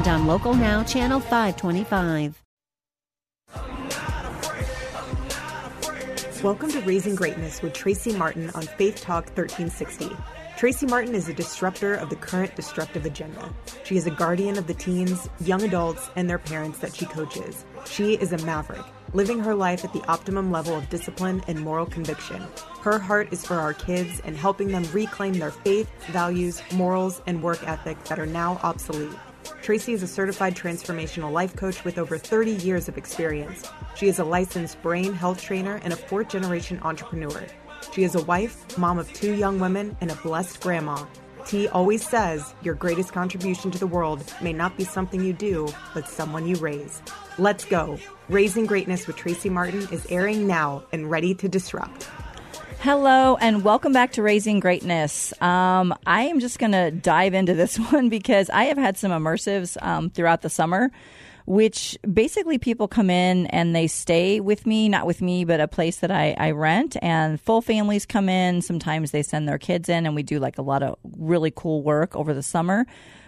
and 0.00 0.08
on 0.08 0.26
Local 0.26 0.54
Now, 0.54 0.82
Channel 0.82 1.20
525. 1.20 2.42
Welcome 6.42 6.70
to 6.70 6.80
Raising 6.86 7.14
Greatness 7.14 7.60
with 7.60 7.74
Tracy 7.74 8.16
Martin 8.16 8.48
on 8.54 8.62
Faith 8.62 9.02
Talk 9.02 9.26
1360. 9.36 10.16
Tracy 10.56 10.86
Martin 10.86 11.14
is 11.14 11.28
a 11.28 11.34
disruptor 11.34 11.94
of 11.94 12.08
the 12.08 12.16
current 12.16 12.56
destructive 12.56 13.04
agenda. 13.04 13.52
She 13.84 13.98
is 13.98 14.06
a 14.06 14.10
guardian 14.10 14.56
of 14.56 14.66
the 14.66 14.72
teens, 14.72 15.28
young 15.40 15.62
adults, 15.64 16.08
and 16.16 16.30
their 16.30 16.38
parents 16.38 16.78
that 16.78 16.94
she 16.94 17.04
coaches. 17.04 17.66
She 17.84 18.14
is 18.14 18.32
a 18.32 18.38
maverick, 18.38 18.84
living 19.12 19.40
her 19.40 19.54
life 19.54 19.84
at 19.84 19.92
the 19.92 20.04
optimum 20.08 20.50
level 20.50 20.76
of 20.76 20.88
discipline 20.88 21.42
and 21.46 21.60
moral 21.60 21.84
conviction. 21.84 22.42
Her 22.80 22.98
heart 22.98 23.34
is 23.34 23.44
for 23.44 23.56
our 23.56 23.74
kids 23.74 24.22
and 24.24 24.34
helping 24.34 24.68
them 24.68 24.84
reclaim 24.94 25.34
their 25.34 25.50
faith, 25.50 25.90
values, 26.06 26.62
morals, 26.72 27.20
and 27.26 27.42
work 27.42 27.62
ethic 27.68 28.02
that 28.04 28.18
are 28.18 28.24
now 28.24 28.58
obsolete. 28.62 29.12
Tracy 29.62 29.92
is 29.92 30.02
a 30.02 30.08
certified 30.08 30.54
transformational 30.54 31.32
life 31.32 31.54
coach 31.56 31.84
with 31.84 31.98
over 31.98 32.16
30 32.16 32.52
years 32.52 32.88
of 32.88 32.96
experience. 32.96 33.68
She 33.94 34.08
is 34.08 34.18
a 34.18 34.24
licensed 34.24 34.80
brain 34.82 35.12
health 35.12 35.42
trainer 35.42 35.80
and 35.82 35.92
a 35.92 35.96
fourth 35.96 36.28
generation 36.28 36.80
entrepreneur. 36.82 37.46
She 37.92 38.04
is 38.04 38.14
a 38.14 38.22
wife, 38.24 38.78
mom 38.78 38.98
of 38.98 39.12
two 39.12 39.34
young 39.34 39.60
women, 39.60 39.96
and 40.00 40.10
a 40.10 40.16
blessed 40.16 40.60
grandma. 40.60 41.04
T 41.46 41.68
always 41.68 42.06
says 42.06 42.54
your 42.62 42.74
greatest 42.74 43.12
contribution 43.12 43.70
to 43.70 43.78
the 43.78 43.86
world 43.86 44.22
may 44.40 44.52
not 44.52 44.76
be 44.76 44.84
something 44.84 45.24
you 45.24 45.32
do, 45.32 45.68
but 45.94 46.08
someone 46.08 46.46
you 46.46 46.56
raise. 46.56 47.02
Let's 47.38 47.64
go. 47.64 47.98
Raising 48.28 48.66
Greatness 48.66 49.06
with 49.06 49.16
Tracy 49.16 49.48
Martin 49.48 49.88
is 49.90 50.06
airing 50.10 50.46
now 50.46 50.84
and 50.92 51.10
ready 51.10 51.34
to 51.34 51.48
disrupt. 51.48 52.08
Hello 52.82 53.36
and 53.36 53.62
welcome 53.62 53.92
back 53.92 54.12
to 54.12 54.22
Raising 54.22 54.58
Greatness. 54.58 55.34
Um, 55.42 55.94
I 56.06 56.22
am 56.22 56.40
just 56.40 56.58
going 56.58 56.72
to 56.72 56.90
dive 56.90 57.34
into 57.34 57.52
this 57.52 57.76
one 57.92 58.08
because 58.08 58.48
I 58.48 58.64
have 58.64 58.78
had 58.78 58.96
some 58.96 59.12
immersives 59.12 59.76
um, 59.82 60.08
throughout 60.08 60.40
the 60.40 60.48
summer, 60.48 60.90
which 61.44 61.98
basically 62.10 62.56
people 62.56 62.88
come 62.88 63.10
in 63.10 63.48
and 63.48 63.76
they 63.76 63.86
stay 63.86 64.40
with 64.40 64.64
me, 64.64 64.88
not 64.88 65.06
with 65.06 65.20
me, 65.20 65.44
but 65.44 65.60
a 65.60 65.68
place 65.68 65.98
that 65.98 66.10
I, 66.10 66.34
I 66.38 66.52
rent. 66.52 66.96
And 67.02 67.38
full 67.38 67.60
families 67.60 68.06
come 68.06 68.30
in. 68.30 68.62
Sometimes 68.62 69.10
they 69.10 69.22
send 69.22 69.46
their 69.46 69.58
kids 69.58 69.90
in, 69.90 70.06
and 70.06 70.14
we 70.14 70.22
do 70.22 70.38
like 70.38 70.56
a 70.56 70.62
lot 70.62 70.82
of 70.82 70.96
really 71.18 71.52
cool 71.54 71.82
work 71.82 72.16
over 72.16 72.32
the 72.32 72.42
summer 72.42 72.86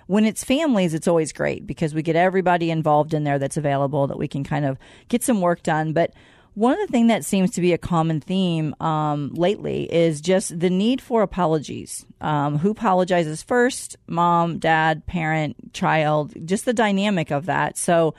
when 0.09 0.25
it's 0.25 0.43
families, 0.45 0.95
it's 0.95 1.07
always 1.07 1.33
great 1.33 1.67
because 1.67 1.95
we 1.95 2.03
get 2.03 2.17
everybody 2.17 2.71
involved 2.71 3.15
in 3.15 3.25
there 3.25 3.39
that's 3.39 3.57
available 3.57 4.09
that 4.09 4.19
we 4.19 4.29
can 4.29 4.45
kind 4.45 4.65
of 4.65 4.77
get 5.09 5.23
some 5.23 5.41
work 5.41 5.63
done. 5.63 5.93
But 5.93 6.13
one 6.55 6.75
of 6.75 6.87
the 6.87 6.93
things 6.93 7.09
that 7.09 7.25
seems 7.25 7.53
to 7.53 7.61
be 7.61 7.73
a 7.73 7.79
common 7.79 8.21
theme 8.21 8.75
um, 8.81 9.31
lately 9.33 9.93
is 9.93 10.21
just 10.21 10.59
the 10.59 10.69
need 10.69 11.01
for 11.01 11.23
apologies. 11.23 12.05
Um, 12.21 12.59
who 12.59 12.71
apologizes 12.71 13.43
first? 13.43 13.97
Mom, 14.07 14.59
dad, 14.59 15.07
parent, 15.07 15.73
child, 15.73 16.35
just 16.45 16.65
the 16.65 16.75
dynamic 16.75 17.31
of 17.31 17.47
that. 17.47 17.79
So, 17.79 18.15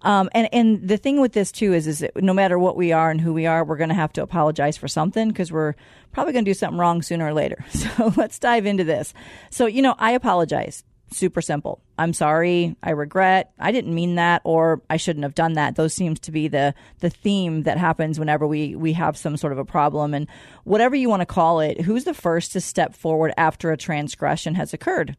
um, 0.00 0.28
and 0.32 0.48
and 0.52 0.86
the 0.86 0.96
thing 0.96 1.20
with 1.20 1.32
this 1.32 1.52
too 1.52 1.72
is 1.72 1.86
is 1.86 1.98
that 2.00 2.22
no 2.22 2.34
matter 2.34 2.58
what 2.58 2.76
we 2.76 2.92
are 2.92 3.10
and 3.10 3.20
who 3.20 3.32
we 3.32 3.46
are, 3.46 3.64
we're 3.64 3.76
going 3.76 3.88
to 3.88 3.94
have 3.94 4.12
to 4.14 4.22
apologize 4.22 4.76
for 4.76 4.88
something 4.88 5.28
because 5.28 5.52
we're 5.52 5.74
probably 6.12 6.32
going 6.32 6.44
to 6.44 6.50
do 6.50 6.54
something 6.54 6.78
wrong 6.78 7.02
sooner 7.02 7.26
or 7.26 7.34
later. 7.34 7.64
So 7.74 8.12
let's 8.16 8.38
dive 8.38 8.66
into 8.66 8.84
this. 8.84 9.12
So 9.50 9.66
you 9.66 9.82
know, 9.82 9.94
I 9.98 10.12
apologize 10.12 10.84
super 11.14 11.40
simple. 11.40 11.80
I'm 11.96 12.12
sorry, 12.12 12.76
I 12.82 12.90
regret, 12.90 13.52
I 13.58 13.72
didn't 13.72 13.94
mean 13.94 14.16
that 14.16 14.42
or 14.44 14.82
I 14.90 14.96
shouldn't 14.96 15.22
have 15.22 15.34
done 15.34 15.54
that. 15.54 15.76
Those 15.76 15.94
seems 15.94 16.20
to 16.20 16.32
be 16.32 16.48
the 16.48 16.74
the 17.00 17.10
theme 17.10 17.62
that 17.62 17.78
happens 17.78 18.18
whenever 18.18 18.46
we 18.46 18.74
we 18.74 18.92
have 18.94 19.16
some 19.16 19.36
sort 19.36 19.52
of 19.52 19.58
a 19.58 19.64
problem 19.64 20.14
and 20.14 20.28
whatever 20.64 20.96
you 20.96 21.08
want 21.08 21.20
to 21.20 21.26
call 21.26 21.60
it, 21.60 21.80
who's 21.80 22.04
the 22.04 22.14
first 22.14 22.52
to 22.52 22.60
step 22.60 22.94
forward 22.94 23.32
after 23.36 23.70
a 23.70 23.76
transgression 23.76 24.54
has 24.54 24.74
occurred? 24.74 25.16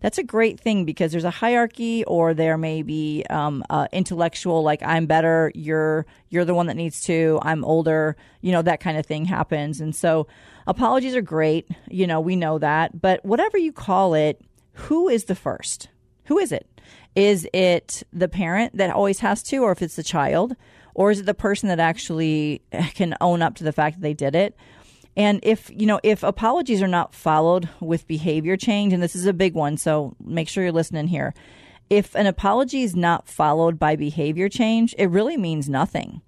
That's 0.00 0.18
a 0.18 0.24
great 0.24 0.58
thing 0.58 0.84
because 0.84 1.12
there's 1.12 1.24
a 1.24 1.30
hierarchy, 1.30 2.04
or 2.04 2.34
there 2.34 2.58
may 2.58 2.82
be 2.82 3.24
um, 3.30 3.64
uh, 3.70 3.86
intellectual, 3.92 4.62
like 4.62 4.82
I'm 4.82 5.06
better, 5.06 5.52
you're 5.54 6.06
you're 6.28 6.44
the 6.44 6.54
one 6.54 6.66
that 6.66 6.76
needs 6.76 7.02
to, 7.02 7.38
I'm 7.42 7.64
older, 7.64 8.16
you 8.40 8.52
know 8.52 8.62
that 8.62 8.80
kind 8.80 8.98
of 8.98 9.06
thing 9.06 9.24
happens, 9.24 9.80
and 9.80 9.94
so 9.94 10.26
apologies 10.66 11.14
are 11.14 11.22
great, 11.22 11.68
you 11.88 12.06
know 12.06 12.20
we 12.20 12.36
know 12.36 12.58
that, 12.58 13.00
but 13.00 13.24
whatever 13.24 13.58
you 13.58 13.72
call 13.72 14.14
it, 14.14 14.40
who 14.72 15.08
is 15.08 15.24
the 15.24 15.34
first? 15.34 15.88
Who 16.24 16.38
is 16.38 16.52
it? 16.52 16.66
Is 17.14 17.46
it 17.52 18.02
the 18.12 18.28
parent 18.28 18.76
that 18.76 18.90
always 18.90 19.20
has 19.20 19.42
to, 19.44 19.58
or 19.58 19.72
if 19.72 19.82
it's 19.82 19.96
the 19.96 20.02
child, 20.02 20.56
or 20.94 21.10
is 21.10 21.20
it 21.20 21.26
the 21.26 21.34
person 21.34 21.68
that 21.68 21.80
actually 21.80 22.62
can 22.94 23.16
own 23.20 23.42
up 23.42 23.54
to 23.56 23.64
the 23.64 23.72
fact 23.72 23.96
that 23.96 24.02
they 24.02 24.14
did 24.14 24.34
it? 24.34 24.56
And 25.14 25.40
if 25.42 25.70
you 25.70 25.84
know 25.84 26.00
if 26.02 26.22
apologies 26.22 26.80
are 26.80 26.88
not 26.88 27.14
followed 27.14 27.68
with 27.80 28.06
behavior 28.06 28.56
change, 28.56 28.92
and 28.92 29.02
this 29.02 29.14
is 29.14 29.26
a 29.26 29.34
big 29.34 29.54
one, 29.54 29.76
so 29.76 30.16
make 30.24 30.48
sure 30.48 30.62
you're 30.62 30.72
listening 30.72 31.08
here. 31.08 31.34
If 31.90 32.14
an 32.14 32.26
apology 32.26 32.82
is 32.82 32.96
not 32.96 33.28
followed 33.28 33.78
by 33.78 33.96
behavior 33.96 34.48
change, 34.48 34.94
it 34.96 35.10
really 35.10 35.36
means 35.36 35.68
nothing. 35.68 36.22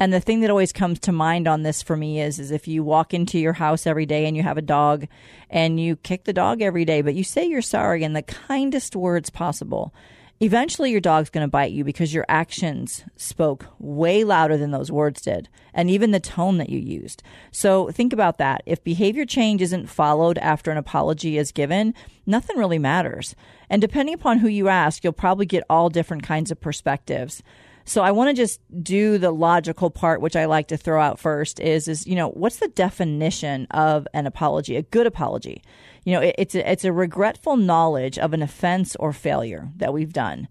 And 0.00 0.12
the 0.12 0.20
thing 0.20 0.40
that 0.40 0.50
always 0.50 0.72
comes 0.72 1.00
to 1.00 1.12
mind 1.12 1.48
on 1.48 1.62
this 1.62 1.82
for 1.82 1.96
me 1.96 2.20
is 2.20 2.38
is 2.38 2.50
if 2.50 2.68
you 2.68 2.84
walk 2.84 3.12
into 3.12 3.38
your 3.38 3.54
house 3.54 3.86
every 3.86 4.06
day 4.06 4.26
and 4.26 4.36
you 4.36 4.42
have 4.42 4.58
a 4.58 4.62
dog 4.62 5.06
and 5.50 5.80
you 5.80 5.96
kick 5.96 6.24
the 6.24 6.32
dog 6.32 6.62
every 6.62 6.84
day, 6.84 7.02
but 7.02 7.14
you 7.14 7.24
say 7.24 7.44
you're 7.44 7.62
sorry 7.62 8.04
in 8.04 8.12
the 8.12 8.22
kindest 8.22 8.94
words 8.94 9.28
possible, 9.28 9.92
eventually 10.40 10.92
your 10.92 11.00
dog's 11.00 11.30
going 11.30 11.44
to 11.44 11.50
bite 11.50 11.72
you 11.72 11.82
because 11.82 12.14
your 12.14 12.24
actions 12.28 13.04
spoke 13.16 13.66
way 13.80 14.22
louder 14.22 14.56
than 14.56 14.70
those 14.70 14.92
words 14.92 15.20
did 15.20 15.48
and 15.74 15.90
even 15.90 16.12
the 16.12 16.20
tone 16.20 16.58
that 16.58 16.70
you 16.70 16.78
used. 16.78 17.24
So 17.50 17.90
think 17.90 18.12
about 18.12 18.38
that. 18.38 18.62
If 18.66 18.84
behavior 18.84 19.24
change 19.24 19.60
isn't 19.62 19.88
followed 19.88 20.38
after 20.38 20.70
an 20.70 20.78
apology 20.78 21.38
is 21.38 21.50
given, 21.50 21.92
nothing 22.24 22.56
really 22.56 22.78
matters. 22.78 23.34
And 23.68 23.82
depending 23.82 24.14
upon 24.14 24.38
who 24.38 24.48
you 24.48 24.68
ask, 24.68 25.02
you'll 25.02 25.12
probably 25.12 25.46
get 25.46 25.64
all 25.68 25.90
different 25.90 26.22
kinds 26.22 26.52
of 26.52 26.60
perspectives. 26.60 27.42
So 27.88 28.02
I 28.02 28.10
want 28.10 28.28
to 28.28 28.34
just 28.34 28.60
do 28.82 29.16
the 29.16 29.30
logical 29.30 29.88
part, 29.88 30.20
which 30.20 30.36
I 30.36 30.44
like 30.44 30.68
to 30.68 30.76
throw 30.76 31.00
out 31.00 31.18
first 31.18 31.58
is, 31.58 31.88
is, 31.88 32.06
you 32.06 32.16
know, 32.16 32.28
what's 32.28 32.58
the 32.58 32.68
definition 32.68 33.66
of 33.70 34.06
an 34.12 34.26
apology, 34.26 34.76
a 34.76 34.82
good 34.82 35.06
apology? 35.06 35.62
You 36.04 36.12
know, 36.12 36.20
it, 36.20 36.34
it's 36.36 36.54
a, 36.54 36.70
it's 36.70 36.84
a 36.84 36.92
regretful 36.92 37.56
knowledge 37.56 38.18
of 38.18 38.34
an 38.34 38.42
offense 38.42 38.94
or 38.96 39.14
failure 39.14 39.70
that 39.76 39.94
we've 39.94 40.12
done. 40.12 40.48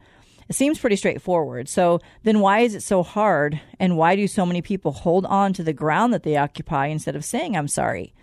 It 0.49 0.55
seems 0.55 0.79
pretty 0.79 0.95
straightforward. 0.95 1.69
So 1.69 1.99
then 2.23 2.39
why 2.39 2.61
is 2.61 2.73
it 2.73 2.81
so 2.81 3.03
hard? 3.03 3.61
And 3.79 3.97
why 3.97 4.15
do 4.15 4.27
so 4.27 4.43
many 4.43 4.63
people 4.63 4.91
hold 4.91 5.27
on 5.27 5.53
to 5.53 5.63
the 5.63 5.73
ground 5.73 6.13
that 6.13 6.23
they 6.23 6.37
occupy 6.37 6.87
instead 6.87 7.15
of 7.15 7.23
saying, 7.23 7.55
I'm 7.55 7.67
sorry? 7.67 8.15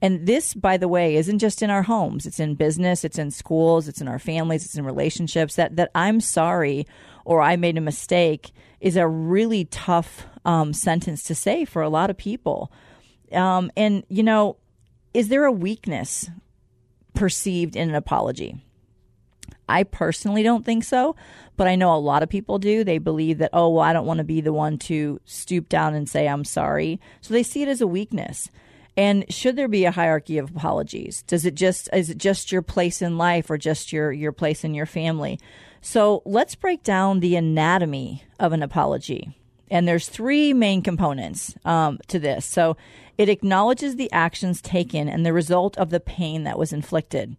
And 0.00 0.26
this, 0.26 0.54
by 0.54 0.76
the 0.76 0.88
way, 0.88 1.16
isn't 1.16 1.40
just 1.40 1.60
in 1.60 1.70
our 1.70 1.82
homes. 1.82 2.24
It's 2.24 2.40
in 2.40 2.54
business, 2.54 3.04
it's 3.04 3.18
in 3.18 3.32
schools, 3.32 3.88
it's 3.88 4.00
in 4.00 4.08
our 4.08 4.20
families, 4.20 4.64
it's 4.64 4.76
in 4.76 4.84
relationships. 4.84 5.56
That, 5.56 5.74
that 5.76 5.90
I'm 5.94 6.20
sorry 6.20 6.86
or 7.24 7.42
I 7.42 7.56
made 7.56 7.78
a 7.78 7.82
mistake 7.82 8.52
is 8.80 8.96
a 8.96 9.06
really 9.06 9.66
tough 9.66 10.26
um, 10.44 10.72
sentence 10.72 11.22
to 11.24 11.34
say 11.34 11.64
for 11.64 11.82
a 11.82 11.88
lot 11.88 12.10
of 12.10 12.16
people. 12.16 12.72
Um, 13.32 13.70
and, 13.76 14.04
you 14.08 14.22
know, 14.22 14.56
is 15.12 15.28
there 15.28 15.44
a 15.44 15.52
weakness 15.52 16.30
perceived 17.14 17.76
in 17.76 17.88
an 17.88 17.94
apology? 17.94 18.64
I 19.68 19.84
personally 19.84 20.42
don't 20.42 20.64
think 20.64 20.82
so, 20.82 21.14
but 21.56 21.68
I 21.68 21.76
know 21.76 21.94
a 21.94 21.96
lot 21.96 22.24
of 22.24 22.28
people 22.28 22.58
do. 22.58 22.82
They 22.82 22.98
believe 22.98 23.38
that, 23.38 23.50
oh, 23.52 23.68
well, 23.68 23.84
I 23.84 23.92
don't 23.92 24.06
want 24.06 24.18
to 24.18 24.24
be 24.24 24.40
the 24.40 24.52
one 24.52 24.78
to 24.78 25.20
stoop 25.24 25.68
down 25.68 25.94
and 25.94 26.08
say, 26.08 26.26
I'm 26.26 26.44
sorry. 26.44 27.00
So 27.20 27.32
they 27.32 27.44
see 27.44 27.62
it 27.62 27.68
as 27.68 27.80
a 27.80 27.86
weakness. 27.86 28.50
And 28.96 29.24
should 29.32 29.54
there 29.54 29.68
be 29.68 29.84
a 29.84 29.92
hierarchy 29.92 30.38
of 30.38 30.50
apologies? 30.50 31.22
Does 31.22 31.46
it 31.46 31.54
just 31.54 31.88
is 31.92 32.10
it 32.10 32.18
just 32.18 32.50
your 32.50 32.62
place 32.62 33.00
in 33.00 33.16
life 33.16 33.48
or 33.48 33.56
just 33.56 33.92
your 33.92 34.10
your 34.10 34.32
place 34.32 34.64
in 34.64 34.74
your 34.74 34.86
family? 34.86 35.38
So 35.80 36.22
let's 36.24 36.54
break 36.54 36.82
down 36.82 37.20
the 37.20 37.36
anatomy 37.36 38.24
of 38.38 38.52
an 38.52 38.62
apology. 38.62 39.36
And 39.70 39.86
there's 39.86 40.08
three 40.08 40.52
main 40.52 40.82
components 40.82 41.54
um, 41.64 41.98
to 42.08 42.18
this. 42.18 42.44
So 42.44 42.76
it 43.16 43.28
acknowledges 43.28 43.96
the 43.96 44.10
actions 44.12 44.60
taken 44.60 45.08
and 45.08 45.24
the 45.24 45.32
result 45.32 45.78
of 45.78 45.90
the 45.90 46.00
pain 46.00 46.44
that 46.44 46.58
was 46.58 46.72
inflicted. 46.72 47.36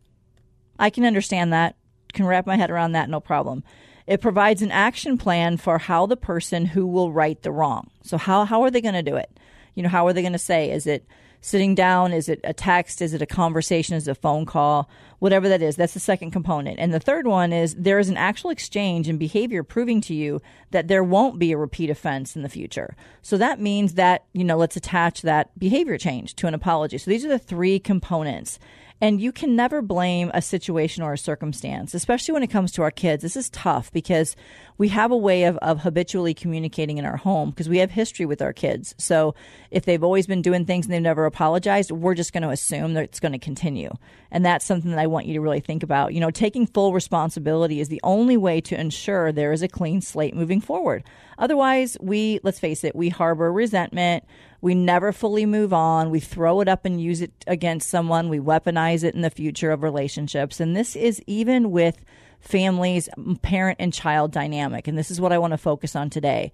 I 0.79 0.89
can 0.89 1.05
understand 1.05 1.51
that, 1.53 1.75
can 2.13 2.25
wrap 2.25 2.47
my 2.47 2.55
head 2.55 2.71
around 2.71 2.93
that, 2.93 3.09
no 3.09 3.19
problem. 3.19 3.63
It 4.07 4.21
provides 4.21 4.61
an 4.61 4.71
action 4.71 5.17
plan 5.17 5.57
for 5.57 5.77
how 5.77 6.05
the 6.05 6.17
person 6.17 6.65
who 6.65 6.87
will 6.87 7.11
right 7.11 7.41
the 7.41 7.51
wrong. 7.51 7.89
So 8.03 8.17
how 8.17 8.45
how 8.45 8.63
are 8.63 8.71
they 8.71 8.81
going 8.81 8.95
to 8.95 9.03
do 9.03 9.15
it? 9.15 9.29
You 9.75 9.83
know, 9.83 9.89
how 9.89 10.07
are 10.07 10.13
they 10.13 10.21
going 10.21 10.33
to 10.33 10.39
say? 10.39 10.71
Is 10.71 10.87
it 10.87 11.05
sitting 11.41 11.75
down? 11.75 12.13
Is 12.13 12.29
it 12.29 12.39
a 12.43 12.53
text? 12.53 13.01
Is 13.01 13.13
it 13.13 13.21
a 13.21 13.25
conversation? 13.25 13.95
Is 13.95 14.07
it 14.07 14.11
a 14.11 14.15
phone 14.15 14.45
call? 14.45 14.89
Whatever 15.19 15.49
that 15.49 15.61
is, 15.61 15.75
that's 15.75 15.93
the 15.93 15.99
second 15.99 16.31
component. 16.31 16.79
And 16.79 16.93
the 16.93 16.99
third 16.99 17.27
one 17.27 17.51
is 17.51 17.75
there 17.75 17.99
is 17.99 18.09
an 18.09 18.17
actual 18.17 18.49
exchange 18.49 19.07
and 19.07 19.19
behavior 19.19 19.63
proving 19.63 20.01
to 20.01 20.15
you 20.15 20.41
that 20.71 20.87
there 20.87 21.03
won't 21.03 21.37
be 21.37 21.51
a 21.51 21.57
repeat 21.57 21.89
offense 21.89 22.35
in 22.35 22.41
the 22.41 22.49
future. 22.49 22.95
So 23.21 23.37
that 23.37 23.59
means 23.59 23.95
that, 23.95 24.25
you 24.33 24.43
know, 24.43 24.57
let's 24.57 24.77
attach 24.77 25.21
that 25.23 25.57
behavior 25.59 25.97
change 25.97 26.35
to 26.37 26.47
an 26.47 26.53
apology. 26.53 26.97
So 26.97 27.11
these 27.11 27.25
are 27.25 27.29
the 27.29 27.37
three 27.39 27.79
components. 27.79 28.57
And 29.01 29.19
you 29.19 29.31
can 29.31 29.55
never 29.55 29.81
blame 29.81 30.29
a 30.31 30.43
situation 30.43 31.01
or 31.01 31.13
a 31.13 31.17
circumstance, 31.17 31.95
especially 31.95 32.33
when 32.33 32.43
it 32.43 32.51
comes 32.51 32.71
to 32.73 32.83
our 32.83 32.91
kids. 32.91 33.23
This 33.23 33.35
is 33.35 33.49
tough 33.49 33.91
because 33.91 34.35
we 34.77 34.89
have 34.89 35.11
a 35.11 35.17
way 35.17 35.45
of, 35.45 35.57
of 35.57 35.79
habitually 35.79 36.35
communicating 36.35 36.99
in 36.99 37.05
our 37.05 37.17
home 37.17 37.49
because 37.49 37.67
we 37.67 37.79
have 37.79 37.89
history 37.89 38.27
with 38.27 38.43
our 38.43 38.53
kids. 38.53 38.93
So 38.99 39.33
if 39.71 39.85
they've 39.85 40.03
always 40.03 40.27
been 40.27 40.43
doing 40.43 40.65
things 40.65 40.85
and 40.85 40.93
they've 40.93 41.01
never 41.01 41.25
apologized, 41.25 41.89
we're 41.89 42.13
just 42.13 42.31
going 42.31 42.43
to 42.43 42.49
assume 42.49 42.93
that 42.93 43.03
it's 43.03 43.19
going 43.19 43.31
to 43.31 43.39
continue. 43.39 43.91
And 44.29 44.45
that's 44.45 44.65
something 44.65 44.91
that 44.91 44.99
I 44.99 45.07
want 45.07 45.25
you 45.25 45.33
to 45.33 45.41
really 45.41 45.61
think 45.61 45.81
about. 45.81 46.13
You 46.13 46.19
know, 46.19 46.31
taking 46.31 46.67
full 46.67 46.93
responsibility 46.93 47.79
is 47.79 47.89
the 47.89 48.01
only 48.03 48.37
way 48.37 48.61
to 48.61 48.79
ensure 48.79 49.31
there 49.31 49.51
is 49.51 49.63
a 49.63 49.67
clean 49.67 50.01
slate 50.01 50.35
moving 50.35 50.61
forward. 50.61 51.03
Otherwise, 51.39 51.97
we, 51.99 52.39
let's 52.43 52.59
face 52.59 52.83
it, 52.83 52.95
we 52.95 53.09
harbor 53.09 53.51
resentment. 53.51 54.23
We 54.61 54.75
never 54.75 55.11
fully 55.11 55.45
move 55.45 55.73
on. 55.73 56.11
We 56.11 56.19
throw 56.19 56.61
it 56.61 56.67
up 56.67 56.85
and 56.85 57.01
use 57.01 57.21
it 57.21 57.31
against 57.47 57.89
someone. 57.89 58.29
We 58.29 58.39
weaponize 58.39 59.03
it 59.03 59.15
in 59.15 59.21
the 59.21 59.31
future 59.31 59.71
of 59.71 59.81
relationships. 59.81 60.59
And 60.59 60.75
this 60.75 60.95
is 60.95 61.21
even 61.25 61.71
with 61.71 62.05
families, 62.39 63.09
parent 63.41 63.77
and 63.79 63.91
child 63.91 64.31
dynamic. 64.31 64.87
And 64.87 64.97
this 64.97 65.09
is 65.09 65.19
what 65.19 65.33
I 65.33 65.39
want 65.39 65.51
to 65.51 65.57
focus 65.57 65.95
on 65.95 66.09
today 66.09 66.51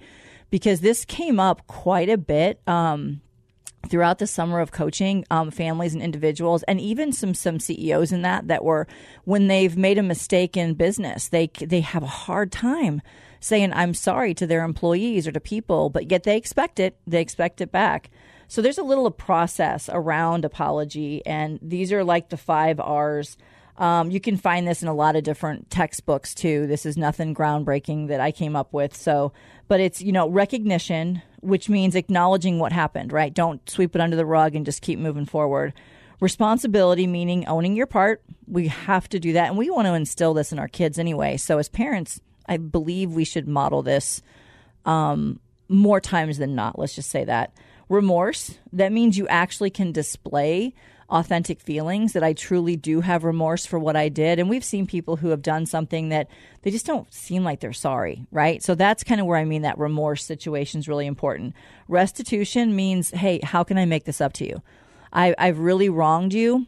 because 0.50 0.80
this 0.80 1.06
came 1.06 1.39
up 1.39 1.68
quite 1.68 2.09
a 2.09 2.18
bit. 2.18 2.62
Um, 2.68 3.21
throughout 3.88 4.19
the 4.19 4.28
summer 4.28 4.60
of 4.60 4.72
coaching 4.72 5.25
um, 5.31 5.51
families 5.51 5.94
and 5.94 6.04
individuals 6.04 6.63
and 6.63 6.80
even 6.80 7.12
some 7.12 7.34
some 7.34 7.60
CEOs 7.60 8.12
in 8.12 8.22
that 8.22 8.48
that 8.48 8.63
were 8.63 8.88
when 9.24 9.48
they've 9.48 9.78
made 9.78 9.98
a 9.98 10.04
mistake 10.04 10.56
in 10.56 10.74
business 10.74 11.30
they 11.30 11.48
they 11.60 11.81
have 11.81 12.04
a 12.04 12.07
hard 12.07 12.51
time 12.51 13.01
saying 13.39 13.74
I'm 13.74 13.94
sorry 13.94 14.34
to 14.36 14.48
their 14.48 14.63
employees 14.63 15.28
or 15.28 15.31
to 15.31 15.39
people, 15.39 15.89
but 15.89 16.12
yet 16.12 16.24
they 16.24 16.38
expect 16.38 16.80
it. 16.80 16.98
They 17.06 17.22
expect 17.22 17.62
it 17.62 17.72
back. 17.72 18.10
So 18.48 18.62
there's 18.62 18.78
a 18.78 18.84
little 18.84 19.12
process 19.12 19.89
around 19.92 20.45
apology, 20.45 21.25
and 21.25 21.60
these 21.62 21.92
are 21.92 22.04
like 22.04 22.30
the 22.30 22.38
five 22.38 22.80
R's. 22.80 23.38
Um, 23.78 24.10
you 24.10 24.19
can 24.19 24.38
find 24.38 24.68
this 24.68 24.81
in 24.81 24.88
a 24.88 24.94
lot 24.94 25.16
of 25.16 25.24
different 25.24 25.69
textbooks 25.69 26.34
too. 26.34 26.66
This 26.66 26.86
is 26.86 26.98
nothing 26.98 27.36
groundbreaking 27.36 28.07
that 28.07 28.19
I 28.19 28.31
came 28.31 28.56
up 28.56 28.74
with. 28.74 28.95
So, 28.95 29.34
but 29.68 29.80
it's 29.80 30.01
you 30.01 30.12
know 30.12 30.30
recognition, 30.30 31.22
which 31.42 31.69
means 31.69 31.95
acknowledging 31.95 32.60
what 32.60 32.72
happened. 32.72 33.12
Right? 33.12 33.34
Don't 33.34 33.68
sweep 33.69 33.95
it 33.95 34.01
under 34.01 34.16
the 34.16 34.25
rug 34.25 34.56
and 34.56 34.66
just 34.66 34.81
keep 34.81 35.00
moving 35.00 35.25
forward. 35.25 35.74
Responsibility, 36.19 37.06
meaning 37.06 37.45
owning 37.48 37.75
your 37.75 37.86
part. 37.86 38.24
We 38.48 38.69
have 38.69 39.07
to 39.10 39.19
do 39.19 39.34
that, 39.34 39.50
and 39.50 39.57
we 39.57 39.69
want 39.69 39.86
to 39.88 39.94
instill 39.94 40.34
this 40.34 40.51
in 40.51 40.57
our 40.57 40.68
kids 40.68 40.98
anyway. 40.98 41.38
So, 41.38 41.60
as 41.60 41.69
parents, 41.69 42.19
I 42.48 42.57
believe 42.57 43.12
we 43.12 43.25
should 43.25 43.48
model 43.48 43.84
this 43.84 44.24
um, 44.86 45.39
more 45.69 46.00
times 46.00 46.38
than 46.38 46.56
not. 46.56 46.80
Let's 46.80 46.95
just 46.95 47.12
say 47.12 47.24
that. 47.25 47.54
Remorse, 47.89 48.57
that 48.74 48.92
means 48.92 49.18
you 49.18 49.28
actually 49.28 49.69
can 49.69 49.92
display 49.92 50.74
authentic 51.09 51.62
feelings 51.62 52.13
that 52.13 52.24
I 52.24 52.33
truly 52.33 52.75
do 52.75 53.01
have 53.01 53.24
remorse 53.24 53.65
for 53.65 53.80
what 53.80 53.95
I 53.95 54.09
did. 54.09 54.39
And 54.39 54.50
we've 54.50 54.63
seen 54.63 54.86
people 54.86 55.15
who 55.15 55.30
have 55.30 55.42
done 55.42 55.65
something 55.65 56.09
that 56.09 56.27
they 56.63 56.71
just 56.71 56.86
don't 56.86 57.12
seem 57.13 57.44
like 57.44 57.62
they're 57.62 57.74
sorry, 57.74 58.25
right? 58.31 58.62
So 58.62 58.75
that's 58.75 59.04
kind 59.04 59.21
of 59.21 59.27
where 59.27 59.38
I 59.38 59.45
mean 59.45 59.62
that 59.62 59.77
remorse 59.77 60.25
situation 60.25 60.80
is 60.80 60.88
really 60.88 61.06
important. 61.06 61.54
Restitution 61.88 62.75
means, 62.75 63.12
hey, 63.12 63.39
how 63.42 63.63
can 63.63 63.77
I 63.77 63.86
make 63.86 64.04
this 64.04 64.19
up 64.19 64.33
to 64.33 64.45
you? 64.45 64.62
I, 65.13 65.33
I've 65.38 65.59
really 65.59 65.88
wronged 65.88 66.33
you 66.33 66.65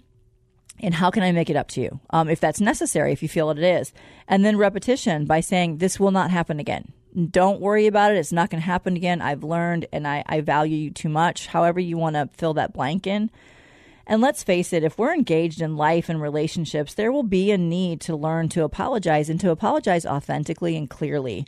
and 0.81 0.93
how 0.93 1.11
can 1.11 1.23
I 1.23 1.33
make 1.33 1.49
it 1.49 1.57
up 1.57 1.67
to 1.69 1.81
you 1.81 1.99
um, 2.11 2.29
if 2.29 2.39
that's 2.39 2.61
necessary, 2.61 3.11
if 3.11 3.21
you 3.21 3.27
feel 3.27 3.49
it 3.49 3.59
is. 3.59 3.91
And 4.27 4.45
then 4.45 4.57
repetition 4.57 5.25
by 5.25 5.41
saying, 5.41 5.77
this 5.77 5.99
will 5.99 6.11
not 6.11 6.31
happen 6.31 6.61
again. 6.61 6.93
Don't 7.29 7.59
worry 7.59 7.87
about 7.87 8.11
it. 8.11 8.17
It's 8.17 8.31
not 8.31 8.49
going 8.49 8.61
to 8.61 8.65
happen 8.65 8.95
again. 8.95 9.21
I've 9.21 9.43
learned 9.43 9.87
and 9.91 10.07
I, 10.07 10.23
I 10.27 10.39
value 10.41 10.77
you 10.77 10.91
too 10.91 11.09
much. 11.09 11.47
However, 11.47 11.81
you 11.81 11.97
want 11.97 12.15
to 12.15 12.29
fill 12.37 12.53
that 12.53 12.71
blank 12.71 13.05
in. 13.05 13.29
And 14.09 14.23
let's 14.23 14.41
face 14.41 14.73
it, 14.73 14.83
if 14.83 14.97
we're 14.97 15.13
engaged 15.13 15.61
in 15.61 15.77
life 15.77 16.09
and 16.09 16.19
relationships, 16.19 16.95
there 16.95 17.11
will 17.11 17.21
be 17.21 17.51
a 17.51 17.59
need 17.59 18.01
to 18.01 18.15
learn 18.15 18.49
to 18.49 18.63
apologize 18.63 19.29
and 19.29 19.39
to 19.41 19.51
apologize 19.51 20.03
authentically 20.03 20.75
and 20.75 20.89
clearly. 20.89 21.45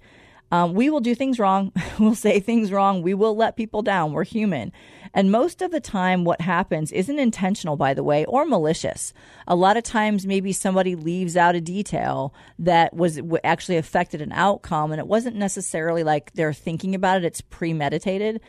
Um, 0.52 0.76
we 0.76 0.92
will 0.92 1.00
do 1.00 1.16
things 1.16 1.40
wrong. 1.40 1.72
we'll 2.00 2.14
say 2.14 2.40
things 2.40 2.72
wrong. 2.72 3.02
We 3.02 3.16
will 3.16 3.36
let 3.36 3.58
people 3.58 3.82
down. 3.82 4.14
We're 4.14 4.26
human. 4.26 4.72
And 5.12 5.32
most 5.32 5.64
of 5.64 5.72
the 5.72 5.80
time, 5.80 6.24
what 6.24 6.40
happens 6.40 6.92
isn't 6.92 7.18
intentional, 7.18 7.78
by 7.78 7.96
the 7.96 8.04
way, 8.04 8.26
or 8.26 8.46
malicious. 8.46 9.12
A 9.48 9.56
lot 9.56 9.76
of 9.76 9.84
times, 9.84 10.28
maybe 10.28 10.54
somebody 10.54 10.94
leaves 10.94 11.36
out 11.36 11.56
a 11.56 11.62
detail 11.62 12.32
that 12.60 12.94
was 12.94 13.20
actually 13.44 13.78
affected 13.78 14.22
an 14.22 14.34
outcome, 14.34 14.92
and 14.92 15.00
it 15.00 15.08
wasn't 15.08 15.36
necessarily 15.36 16.04
like 16.04 16.32
they're 16.34 16.54
thinking 16.54 16.94
about 16.94 17.18
it, 17.18 17.26
it's 17.26 17.42
premeditated. 17.42 18.40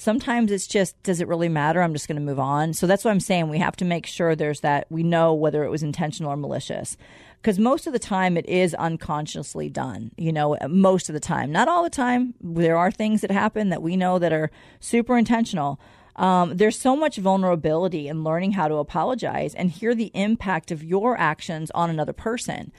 Sometimes 0.00 0.52
it's 0.52 0.68
just, 0.68 1.02
does 1.02 1.20
it 1.20 1.26
really 1.26 1.48
matter? 1.48 1.82
I'm 1.82 1.92
just 1.92 2.06
going 2.06 2.14
to 2.14 2.22
move 2.22 2.38
on. 2.38 2.72
So 2.72 2.86
that's 2.86 3.04
what 3.04 3.10
I'm 3.10 3.18
saying. 3.18 3.48
We 3.48 3.58
have 3.58 3.74
to 3.78 3.84
make 3.84 4.06
sure 4.06 4.36
there's 4.36 4.60
that, 4.60 4.86
we 4.90 5.02
know 5.02 5.34
whether 5.34 5.64
it 5.64 5.70
was 5.70 5.82
intentional 5.82 6.32
or 6.32 6.36
malicious 6.36 6.96
because 7.42 7.58
most 7.58 7.88
of 7.88 7.92
the 7.92 7.98
time 7.98 8.36
it 8.36 8.48
is 8.48 8.74
unconsciously 8.74 9.68
done, 9.68 10.12
you 10.16 10.32
know, 10.32 10.56
most 10.68 11.08
of 11.08 11.14
the 11.14 11.20
time. 11.20 11.50
Not 11.50 11.66
all 11.66 11.82
the 11.82 11.90
time. 11.90 12.34
There 12.40 12.76
are 12.76 12.92
things 12.92 13.22
that 13.22 13.32
happen 13.32 13.70
that 13.70 13.82
we 13.82 13.96
know 13.96 14.20
that 14.20 14.32
are 14.32 14.52
super 14.78 15.18
intentional. 15.18 15.80
Um, 16.14 16.56
there's 16.56 16.78
so 16.78 16.94
much 16.94 17.16
vulnerability 17.16 18.06
in 18.06 18.22
learning 18.22 18.52
how 18.52 18.68
to 18.68 18.76
apologize 18.76 19.52
and 19.52 19.68
hear 19.68 19.96
the 19.96 20.12
impact 20.14 20.70
of 20.70 20.84
your 20.84 21.18
actions 21.18 21.72
on 21.72 21.90
another 21.90 22.12
person 22.12 22.70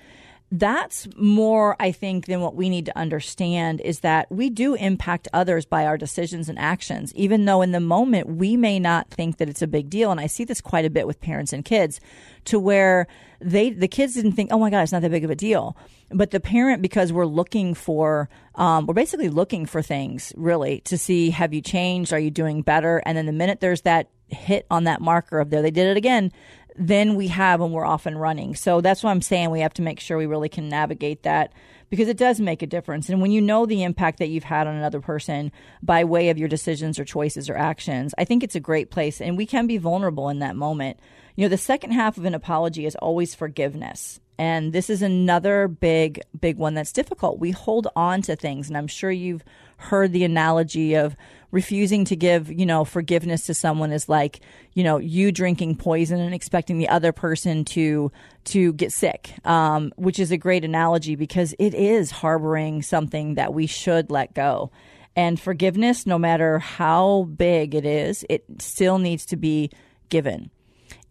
that's 0.51 1.07
more, 1.15 1.75
I 1.79 1.91
think, 1.91 2.25
than 2.25 2.41
what 2.41 2.55
we 2.55 2.69
need 2.69 2.87
to 2.87 2.97
understand 2.97 3.81
is 3.81 3.99
that 3.99 4.31
we 4.31 4.49
do 4.49 4.73
impact 4.73 5.27
others 5.31 5.65
by 5.65 5.85
our 5.85 5.97
decisions 5.97 6.49
and 6.49 6.57
actions, 6.57 7.13
even 7.13 7.45
though 7.45 7.61
in 7.61 7.71
the 7.71 7.79
moment 7.79 8.27
we 8.27 8.57
may 8.57 8.79
not 8.79 9.11
think 9.11 9.37
that 9.37 9.47
it's 9.47 9.61
a 9.61 9.67
big 9.67 9.89
deal. 9.89 10.09
And 10.09 10.19
I 10.19 10.25
see 10.25 10.43
this 10.43 10.59
quite 10.59 10.85
a 10.85 10.89
bit 10.89 11.05
with 11.05 11.21
parents 11.21 11.53
and 11.53 11.63
kids 11.63 11.99
to 12.45 12.59
where 12.59 13.07
they, 13.39 13.69
the 13.69 13.87
kids 13.87 14.15
didn't 14.15 14.31
think, 14.31 14.49
oh 14.51 14.57
my 14.57 14.71
God, 14.71 14.81
it's 14.81 14.91
not 14.91 15.03
that 15.03 15.11
big 15.11 15.23
of 15.23 15.29
a 15.29 15.35
deal. 15.35 15.77
But 16.09 16.31
the 16.31 16.39
parent, 16.39 16.81
because 16.81 17.13
we're 17.13 17.25
looking 17.25 17.75
for, 17.75 18.27
um, 18.55 18.87
we're 18.87 18.95
basically 18.95 19.29
looking 19.29 19.67
for 19.67 19.83
things 19.83 20.33
really 20.35 20.81
to 20.81 20.97
see, 20.97 21.29
have 21.29 21.53
you 21.53 21.61
changed? 21.61 22.11
Are 22.11 22.19
you 22.19 22.31
doing 22.31 22.63
better? 22.63 23.03
And 23.05 23.15
then 23.15 23.27
the 23.27 23.31
minute 23.31 23.59
there's 23.59 23.81
that 23.81 24.09
hit 24.27 24.65
on 24.71 24.85
that 24.85 25.01
marker 25.01 25.39
of 25.39 25.51
there, 25.51 25.61
they 25.61 25.71
did 25.71 25.87
it 25.87 25.97
again, 25.97 26.31
than 26.79 27.15
we 27.15 27.27
have 27.27 27.59
when 27.59 27.71
we're 27.71 27.85
off 27.85 28.05
and 28.05 28.19
running. 28.19 28.55
So 28.55 28.79
that's 28.79 29.03
what 29.03 29.11
I'm 29.11 29.21
saying. 29.21 29.51
We 29.51 29.59
have 29.59 29.73
to 29.73 29.81
make 29.81 29.99
sure 29.99 30.17
we 30.17 30.25
really 30.25 30.47
can 30.47 30.69
navigate 30.69 31.23
that 31.23 31.51
because 31.89 32.07
it 32.07 32.15
does 32.15 32.39
make 32.39 32.61
a 32.61 32.67
difference. 32.67 33.09
And 33.09 33.21
when 33.21 33.31
you 33.31 33.41
know 33.41 33.65
the 33.65 33.83
impact 33.83 34.19
that 34.19 34.29
you've 34.29 34.45
had 34.45 34.65
on 34.65 34.75
another 34.75 35.01
person 35.01 35.51
by 35.83 36.05
way 36.05 36.29
of 36.29 36.37
your 36.37 36.47
decisions 36.47 36.97
or 36.97 37.03
choices 37.03 37.49
or 37.49 37.57
actions, 37.57 38.15
I 38.17 38.23
think 38.23 38.43
it's 38.43 38.55
a 38.55 38.61
great 38.61 38.91
place. 38.91 39.19
And 39.19 39.35
we 39.35 39.45
can 39.45 39.67
be 39.67 39.77
vulnerable 39.77 40.29
in 40.29 40.39
that 40.39 40.55
moment. 40.55 41.01
You 41.35 41.45
know, 41.45 41.49
the 41.49 41.57
second 41.57 41.91
half 41.91 42.17
of 42.17 42.23
an 42.23 42.33
apology 42.33 42.85
is 42.85 42.95
always 42.95 43.35
forgiveness. 43.35 44.21
And 44.37 44.71
this 44.71 44.89
is 44.89 45.01
another 45.01 45.67
big, 45.67 46.21
big 46.39 46.55
one 46.55 46.75
that's 46.75 46.93
difficult. 46.93 47.39
We 47.39 47.51
hold 47.51 47.89
on 47.97 48.21
to 48.21 48.37
things. 48.37 48.69
And 48.69 48.77
I'm 48.77 48.87
sure 48.87 49.11
you've 49.11 49.43
heard 49.75 50.13
the 50.13 50.23
analogy 50.23 50.93
of 50.93 51.17
refusing 51.51 52.05
to 52.05 52.15
give, 52.15 52.51
you 52.51 52.65
know, 52.65 52.85
forgiveness 52.85 53.45
to 53.47 53.53
someone 53.53 53.91
is 53.91 54.07
like, 54.07 54.39
you 54.73 54.83
know, 54.83 54.97
you 54.97 55.31
drinking 55.31 55.75
poison 55.75 56.19
and 56.19 56.33
expecting 56.33 56.77
the 56.77 56.89
other 56.89 57.11
person 57.11 57.65
to 57.65 58.11
to 58.45 58.73
get 58.73 58.91
sick, 58.91 59.33
um, 59.45 59.91
which 59.95 60.19
is 60.19 60.31
a 60.31 60.37
great 60.37 60.63
analogy 60.63 61.15
because 61.15 61.53
it 61.59 61.73
is 61.73 62.11
harboring 62.11 62.81
something 62.81 63.35
that 63.35 63.53
we 63.53 63.67
should 63.67 64.09
let 64.09 64.33
go. 64.33 64.71
And 65.15 65.39
forgiveness, 65.39 66.05
no 66.05 66.17
matter 66.17 66.59
how 66.59 67.23
big 67.35 67.75
it 67.75 67.85
is, 67.85 68.25
it 68.29 68.45
still 68.59 68.99
needs 68.99 69.25
to 69.27 69.35
be 69.35 69.71
given. 70.09 70.51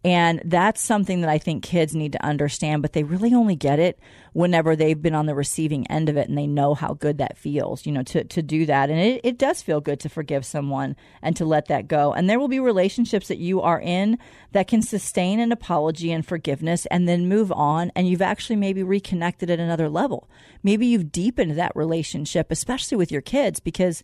And 0.03 0.41
that's 0.45 0.81
something 0.81 1.21
that 1.21 1.29
I 1.29 1.37
think 1.37 1.61
kids 1.61 1.93
need 1.93 2.13
to 2.13 2.23
understand, 2.23 2.81
but 2.81 2.93
they 2.93 3.03
really 3.03 3.33
only 3.33 3.57
get 3.57 3.79
it 3.79 3.99
whenever 4.31 4.75
they've 4.75 5.01
been 5.01 5.15
on 5.15 5.25
the 5.25 5.35
receiving 5.35 5.85
end 5.87 6.07
of 6.07 6.15
it 6.15 6.29
and 6.29 6.37
they 6.37 6.47
know 6.47 6.73
how 6.73 6.93
good 6.93 7.17
that 7.17 7.37
feels, 7.37 7.85
you 7.85 7.91
know, 7.91 8.03
to, 8.03 8.23
to 8.23 8.41
do 8.41 8.65
that. 8.65 8.89
And 8.89 8.97
it, 8.97 9.21
it 9.25 9.37
does 9.37 9.61
feel 9.61 9.81
good 9.81 9.99
to 9.99 10.09
forgive 10.09 10.45
someone 10.45 10.95
and 11.21 11.35
to 11.35 11.43
let 11.43 11.67
that 11.67 11.89
go. 11.89 12.13
And 12.13 12.29
there 12.29 12.39
will 12.39 12.47
be 12.47 12.61
relationships 12.61 13.27
that 13.27 13.39
you 13.39 13.59
are 13.61 13.81
in 13.81 14.17
that 14.53 14.69
can 14.69 14.81
sustain 14.81 15.41
an 15.41 15.51
apology 15.51 16.13
and 16.13 16.25
forgiveness 16.25 16.85
and 16.85 17.07
then 17.07 17.27
move 17.27 17.51
on. 17.51 17.91
And 17.93 18.07
you've 18.07 18.21
actually 18.21 18.55
maybe 18.55 18.83
reconnected 18.83 19.49
at 19.49 19.59
another 19.59 19.89
level. 19.89 20.29
Maybe 20.63 20.87
you've 20.87 21.11
deepened 21.11 21.57
that 21.57 21.75
relationship, 21.75 22.51
especially 22.51 22.97
with 22.97 23.11
your 23.11 23.21
kids, 23.21 23.59
because 23.59 24.01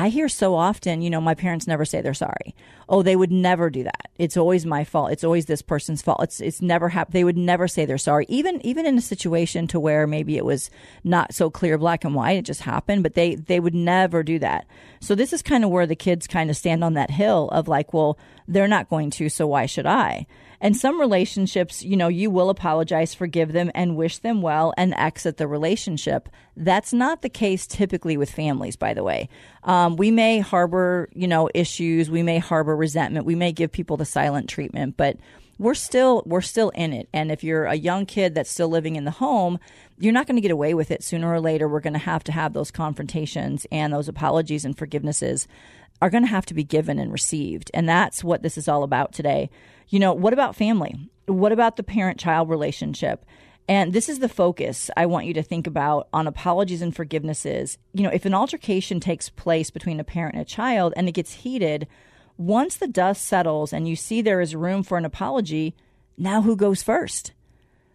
I 0.00 0.10
hear 0.10 0.28
so 0.28 0.54
often, 0.54 1.02
you 1.02 1.10
know, 1.10 1.20
my 1.20 1.34
parents 1.34 1.66
never 1.66 1.84
say 1.84 2.00
they're 2.00 2.14
sorry. 2.14 2.54
Oh, 2.88 3.02
they 3.02 3.16
would 3.16 3.32
never 3.32 3.68
do 3.68 3.82
that. 3.82 4.10
It's 4.16 4.36
always 4.36 4.64
my 4.64 4.84
fault. 4.84 5.10
It's 5.10 5.24
always 5.24 5.46
this 5.46 5.60
person's 5.60 6.02
fault. 6.02 6.22
It's 6.22 6.40
it's 6.40 6.62
never 6.62 6.88
happened. 6.88 7.14
They 7.14 7.24
would 7.24 7.36
never 7.36 7.66
say 7.66 7.84
they're 7.84 7.98
sorry. 7.98 8.24
Even 8.28 8.64
even 8.64 8.86
in 8.86 8.96
a 8.96 9.02
situation 9.02 9.66
to 9.68 9.80
where 9.80 10.06
maybe 10.06 10.36
it 10.36 10.44
was 10.44 10.70
not 11.02 11.34
so 11.34 11.50
clear 11.50 11.76
black 11.78 12.04
and 12.04 12.14
white, 12.14 12.38
it 12.38 12.44
just 12.44 12.62
happened, 12.62 13.02
but 13.02 13.14
they 13.14 13.34
they 13.34 13.58
would 13.58 13.74
never 13.74 14.22
do 14.22 14.38
that. 14.38 14.68
So 15.00 15.16
this 15.16 15.32
is 15.32 15.42
kind 15.42 15.64
of 15.64 15.70
where 15.70 15.86
the 15.86 15.96
kids 15.96 16.28
kind 16.28 16.48
of 16.48 16.56
stand 16.56 16.84
on 16.84 16.94
that 16.94 17.10
hill 17.10 17.48
of 17.48 17.66
like, 17.66 17.92
well, 17.92 18.18
they're 18.46 18.68
not 18.68 18.88
going 18.88 19.10
to, 19.10 19.28
so 19.28 19.48
why 19.48 19.66
should 19.66 19.86
I? 19.86 20.26
And 20.60 20.76
some 20.76 21.00
relationships, 21.00 21.82
you 21.82 21.96
know, 21.96 22.08
you 22.08 22.30
will 22.30 22.50
apologize, 22.50 23.14
forgive 23.14 23.52
them, 23.52 23.70
and 23.74 23.96
wish 23.96 24.18
them 24.18 24.42
well 24.42 24.74
and 24.76 24.92
exit 24.94 25.36
the 25.36 25.46
relationship. 25.46 26.28
That's 26.56 26.92
not 26.92 27.22
the 27.22 27.28
case 27.28 27.66
typically 27.66 28.16
with 28.16 28.30
families, 28.30 28.76
by 28.76 28.94
the 28.94 29.04
way. 29.04 29.28
Um, 29.62 29.96
we 29.96 30.10
may 30.10 30.40
harbor, 30.40 31.08
you 31.14 31.28
know, 31.28 31.48
issues. 31.54 32.10
We 32.10 32.22
may 32.22 32.38
harbor 32.38 32.74
resentment. 32.74 33.26
We 33.26 33.36
may 33.36 33.52
give 33.52 33.70
people 33.70 33.96
the 33.96 34.04
silent 34.04 34.48
treatment, 34.48 34.96
but 34.96 35.18
we're 35.58 35.74
still 35.74 36.22
we're 36.24 36.40
still 36.40 36.70
in 36.70 36.92
it 36.92 37.08
and 37.12 37.32
if 37.32 37.42
you're 37.42 37.64
a 37.64 37.74
young 37.74 38.06
kid 38.06 38.34
that's 38.34 38.50
still 38.50 38.68
living 38.68 38.96
in 38.96 39.04
the 39.04 39.10
home 39.10 39.58
you're 39.98 40.12
not 40.12 40.26
going 40.26 40.36
to 40.36 40.40
get 40.40 40.52
away 40.52 40.72
with 40.72 40.90
it 40.90 41.02
sooner 41.02 41.30
or 41.30 41.40
later 41.40 41.68
we're 41.68 41.80
going 41.80 41.92
to 41.92 41.98
have 41.98 42.22
to 42.22 42.32
have 42.32 42.52
those 42.52 42.70
confrontations 42.70 43.66
and 43.72 43.92
those 43.92 44.08
apologies 44.08 44.64
and 44.64 44.76
forgivenesses 44.76 45.46
are 46.00 46.10
going 46.10 46.22
to 46.22 46.30
have 46.30 46.46
to 46.46 46.54
be 46.54 46.62
given 46.62 46.98
and 46.98 47.12
received 47.12 47.70
and 47.74 47.88
that's 47.88 48.22
what 48.22 48.42
this 48.42 48.56
is 48.56 48.68
all 48.68 48.84
about 48.84 49.12
today 49.12 49.50
you 49.88 49.98
know, 49.98 50.12
what 50.12 50.32
about 50.32 50.56
family? 50.56 51.10
What 51.26 51.52
about 51.52 51.76
the 51.76 51.82
parent 51.82 52.18
child 52.18 52.48
relationship? 52.48 53.24
And 53.68 53.92
this 53.92 54.08
is 54.08 54.18
the 54.18 54.30
focus 54.30 54.90
I 54.96 55.04
want 55.06 55.26
you 55.26 55.34
to 55.34 55.42
think 55.42 55.66
about 55.66 56.08
on 56.12 56.26
apologies 56.26 56.80
and 56.80 56.94
forgivenesses. 56.94 57.76
You 57.92 58.02
know, 58.02 58.10
if 58.10 58.24
an 58.24 58.32
altercation 58.32 58.98
takes 58.98 59.28
place 59.28 59.70
between 59.70 60.00
a 60.00 60.04
parent 60.04 60.34
and 60.34 60.42
a 60.42 60.46
child 60.46 60.94
and 60.96 61.06
it 61.06 61.12
gets 61.12 61.32
heated, 61.32 61.86
once 62.38 62.76
the 62.76 62.86
dust 62.86 63.26
settles 63.26 63.72
and 63.72 63.86
you 63.86 63.94
see 63.94 64.22
there 64.22 64.40
is 64.40 64.54
room 64.54 64.82
for 64.82 64.96
an 64.96 65.04
apology, 65.04 65.74
now 66.16 66.40
who 66.40 66.56
goes 66.56 66.82
first? 66.82 67.32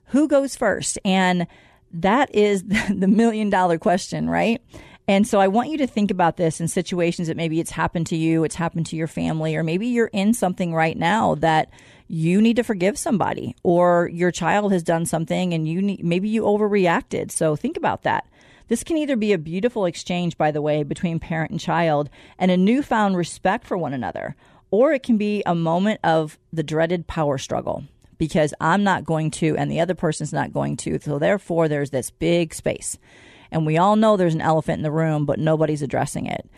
Who 0.08 0.28
goes 0.28 0.56
first? 0.56 1.00
And 1.04 1.48
that 1.92 2.34
is 2.36 2.64
the 2.90 3.08
million 3.08 3.50
dollar 3.50 3.80
question, 3.80 4.30
right? 4.30 4.62
And 5.07 5.27
so 5.27 5.39
I 5.39 5.50
want 5.50 5.69
you 5.69 5.77
to 5.79 5.88
think 5.88 6.12
about 6.12 6.38
this 6.38 6.62
in 6.62 6.67
situations 6.69 7.27
that 7.27 7.36
maybe 7.36 7.60
it's 7.60 7.72
happened 7.72 8.07
to 8.07 8.15
you, 8.15 8.43
it's 8.43 8.55
happened 8.55 8.86
to 8.88 8.95
your 8.95 9.07
family, 9.07 9.55
or 9.55 9.63
maybe 9.63 9.88
you're 9.88 10.07
in 10.07 10.33
something 10.33 10.74
right 10.74 10.98
now 10.98 11.36
that 11.36 11.69
you 12.07 12.41
need 12.41 12.55
to 12.55 12.63
forgive 12.63 12.98
somebody 12.98 13.55
or 13.63 14.10
your 14.13 14.31
child 14.31 14.72
has 14.72 14.83
done 14.83 15.05
something 15.05 15.53
and 15.53 15.67
you 15.67 15.81
need, 15.81 16.03
maybe 16.03 16.29
you 16.29 16.43
overreacted. 16.43 17.31
So 17.31 17.55
think 17.55 17.75
about 17.75 18.03
that. 18.03 18.27
This 18.69 18.83
can 18.83 18.98
either 18.98 19.17
be 19.17 19.33
a 19.33 19.38
beautiful 19.38 19.86
exchange, 19.86 20.38
by 20.38 20.51
the 20.51 20.62
way, 20.62 20.83
between 20.83 21.19
parent 21.19 21.51
and 21.51 21.60
child 21.60 22.10
and 22.39 22.50
a 22.50 22.57
newfound 22.57 23.17
respect 23.17 23.67
for 23.67 23.77
one 23.77 23.93
another, 23.93 24.38
or 24.72 24.93
it 24.93 25.03
can 25.03 25.17
be 25.17 25.43
a 25.45 25.53
moment 25.53 26.00
of 26.03 26.39
the 26.53 26.63
dreaded 26.63 27.07
power 27.07 27.38
struggle 27.38 27.83
because 28.17 28.53
I'm 28.62 28.83
not 28.83 29.03
going 29.03 29.31
to 29.31 29.57
and 29.57 29.69
the 29.69 29.81
other 29.81 29.95
person's 29.95 30.31
not 30.31 30.53
going 30.53 30.77
to. 30.77 30.98
So 31.00 31.19
therefore, 31.19 31.67
there's 31.67 31.89
this 31.89 32.10
big 32.10 32.53
space. 32.53 32.98
And 33.53 33.65
we 33.65 33.77
all 33.77 33.95
know 33.95 34.17
there's 34.17 34.33
an 34.33 34.41
elephant 34.41 34.79
in 34.79 34.83
the 34.83 34.91
room, 34.91 35.25
but 35.25 35.39
nobody's 35.39 35.81
addressing 35.81 36.25
it. 36.25 36.50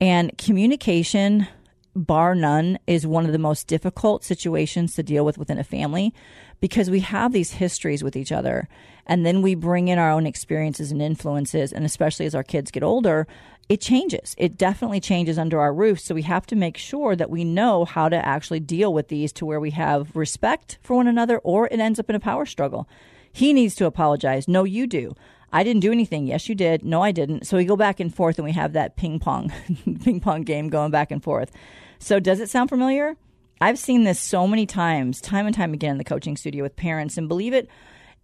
And 0.00 0.36
communication, 0.38 1.46
bar 1.94 2.34
none, 2.34 2.78
is 2.86 3.06
one 3.06 3.26
of 3.26 3.32
the 3.32 3.38
most 3.38 3.66
difficult 3.66 4.24
situations 4.24 4.94
to 4.94 5.02
deal 5.02 5.24
with 5.24 5.36
within 5.36 5.58
a 5.58 5.64
family 5.64 6.14
because 6.60 6.90
we 6.90 7.00
have 7.00 7.32
these 7.32 7.52
histories 7.52 8.02
with 8.02 8.16
each 8.16 8.32
other. 8.32 8.68
And 9.06 9.26
then 9.26 9.42
we 9.42 9.54
bring 9.54 9.88
in 9.88 9.98
our 9.98 10.10
own 10.10 10.26
experiences 10.26 10.90
and 10.90 11.02
influences. 11.02 11.72
And 11.72 11.84
especially 11.84 12.26
as 12.26 12.34
our 12.34 12.42
kids 12.42 12.70
get 12.70 12.82
older, 12.82 13.26
it 13.68 13.80
changes. 13.80 14.34
It 14.38 14.56
definitely 14.56 15.00
changes 15.00 15.38
under 15.38 15.60
our 15.60 15.74
roof. 15.74 16.00
So 16.00 16.14
we 16.14 16.22
have 16.22 16.46
to 16.46 16.56
make 16.56 16.76
sure 16.76 17.16
that 17.16 17.30
we 17.30 17.44
know 17.44 17.84
how 17.84 18.08
to 18.08 18.26
actually 18.26 18.60
deal 18.60 18.94
with 18.94 19.08
these 19.08 19.32
to 19.34 19.46
where 19.46 19.60
we 19.60 19.70
have 19.70 20.14
respect 20.14 20.78
for 20.82 20.96
one 20.96 21.08
another 21.08 21.38
or 21.38 21.66
it 21.66 21.80
ends 21.80 21.98
up 21.98 22.08
in 22.08 22.16
a 22.16 22.20
power 22.20 22.46
struggle. 22.46 22.88
He 23.32 23.52
needs 23.52 23.74
to 23.76 23.86
apologize. 23.86 24.46
No, 24.46 24.64
you 24.64 24.86
do. 24.86 25.16
I 25.54 25.62
didn't 25.62 25.82
do 25.82 25.92
anything. 25.92 26.26
Yes, 26.26 26.48
you 26.48 26.56
did. 26.56 26.84
No, 26.84 27.00
I 27.00 27.12
didn't. 27.12 27.46
So 27.46 27.56
we 27.56 27.64
go 27.64 27.76
back 27.76 28.00
and 28.00 28.12
forth 28.12 28.38
and 28.38 28.44
we 28.44 28.50
have 28.52 28.72
that 28.72 28.96
ping 28.96 29.20
pong, 29.20 29.52
ping 30.04 30.18
pong 30.18 30.42
game 30.42 30.68
going 30.68 30.90
back 30.90 31.12
and 31.12 31.22
forth. 31.22 31.52
So 32.00 32.18
does 32.18 32.40
it 32.40 32.50
sound 32.50 32.70
familiar? 32.70 33.16
I've 33.60 33.78
seen 33.78 34.02
this 34.02 34.18
so 34.18 34.48
many 34.48 34.66
times, 34.66 35.20
time 35.20 35.46
and 35.46 35.54
time 35.54 35.72
again 35.72 35.92
in 35.92 35.98
the 35.98 36.04
coaching 36.04 36.36
studio 36.36 36.64
with 36.64 36.74
parents, 36.74 37.16
and 37.16 37.28
believe 37.28 37.54
it, 37.54 37.68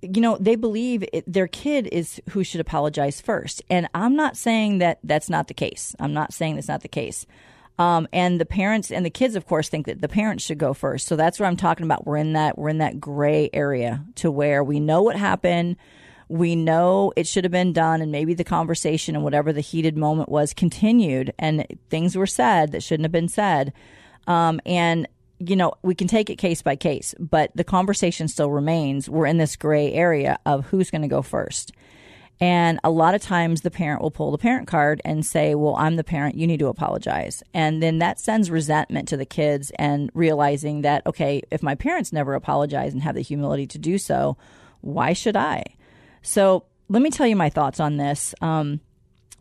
you 0.03 0.21
know, 0.21 0.39
they 0.39 0.57
believe 0.57 1.05
it, 1.13 1.23
their 1.33 1.47
kid 1.47 1.89
is 1.93 2.21
who 2.31 2.43
should 2.43 2.61
apologize 2.61 3.21
first. 3.21 3.63
And 3.71 3.89
I'm 3.95 4.17
not 4.17 4.37
saying 4.37 4.79
that 4.79 4.99
that's 5.05 5.31
not 5.31 5.47
the 5.47 5.55
case. 5.55 5.95
I'm 6.01 6.13
not 6.13 6.35
saying 6.35 6.57
that's 6.57 6.67
not 6.67 6.83
the 6.83 6.89
case. 6.89 7.27
Um, 7.79 8.09
and 8.13 8.41
the 8.41 8.45
parents 8.45 8.91
and 8.91 9.07
the 9.07 9.11
kids, 9.11 9.37
of 9.37 9.47
course, 9.47 9.69
think 9.69 9.87
that 9.87 10.01
the 10.01 10.09
parents 10.09 10.45
should 10.45 10.59
go 10.59 10.75
first. 10.75 11.07
So 11.07 11.15
that's 11.15 11.39
what 11.39 11.47
I'm 11.47 11.57
talking 11.57 11.85
about. 11.85 12.07
We're 12.07 12.17
in 12.17 12.33
that 12.33 12.59
we're 12.59 12.71
in 12.71 12.79
that 12.79 13.01
gray 13.01 13.51
area 13.53 14.05
to 14.17 14.33
where 14.33 14.65
we 14.65 14.81
know 14.81 15.03
what 15.03 15.15
happened 15.15 15.77
we 16.31 16.55
know 16.55 17.13
it 17.17 17.27
should 17.27 17.43
have 17.43 17.51
been 17.51 17.73
done 17.73 18.01
and 18.01 18.13
maybe 18.13 18.35
the 18.35 18.45
conversation 18.45 19.17
and 19.17 19.25
whatever 19.25 19.53
the 19.53 19.61
heated 19.61 19.97
moment 19.97 20.29
was 20.29 20.55
continued 20.55 21.35
and 21.41 21.67
things 21.91 22.17
were 22.17 22.27
said 22.27 22.71
that 22.71 22.85
shouldn't 22.85 23.05
have 23.05 23.13
been 23.13 23.29
said 23.29 23.73
um, 24.29 24.61
and 24.65 25.09
you 25.41 25.57
know 25.57 25.73
we 25.83 25.93
can 25.93 26.07
take 26.07 26.31
it 26.31 26.37
case 26.37 26.63
by 26.63 26.77
case 26.77 27.17
but 27.19 27.51
the 27.57 27.65
conversation 27.65 28.29
still 28.29 28.49
remains 28.49 29.11
we're 29.11 29.27
in 29.27 29.39
this 29.39 29.57
gray 29.57 29.93
area 29.93 30.39
of 30.47 30.67
who's 30.67 30.89
going 30.89 31.03
to 31.03 31.09
go 31.09 31.21
first 31.21 31.73
and 32.43 32.79
a 32.85 32.91
lot 32.91 33.17
of 33.17 33.21
times 33.21 33.63
the 33.63 33.71
parent 33.71 34.01
will 34.01 34.13
pull 34.13 34.31
the 34.31 34.39
parent 34.39 34.67
card 34.67 35.03
and 35.05 35.27
say, 35.27 35.55
Well, 35.55 35.77
I'm 35.77 35.97
the 35.97 36.05
parent, 36.05 36.37
you 36.37 36.47
need 36.47 36.61
to 36.61 36.69
apologize. 36.69 37.43
And 37.53 37.83
then 37.83 37.99
that 37.99 38.19
sends 38.19 38.51
resentment 38.51 39.09
to 39.09 39.19
the 39.19 39.27
kids 39.27 39.71
and 39.79 40.11
realizing 40.15 40.81
that, 40.81 41.07
okay, 41.07 41.43
if 41.51 41.63
my 41.63 41.75
parents 41.75 42.15
never 42.15 42.33
apologize 42.33 42.95
and 42.95 43.03
have 43.03 43.15
the 43.15 43.21
humility 43.21 43.67
to 43.67 43.79
do 43.79 43.99
so, 43.99 44.39
why 44.81 45.13
should 45.13 45.37
I? 45.37 45.65
So 46.23 46.65
let 46.89 47.03
me 47.03 47.11
tell 47.11 47.27
you 47.27 47.37
my 47.37 47.51
thoughts 47.51 47.81
on 47.81 47.97
this. 47.97 48.35
Um, 48.41 48.81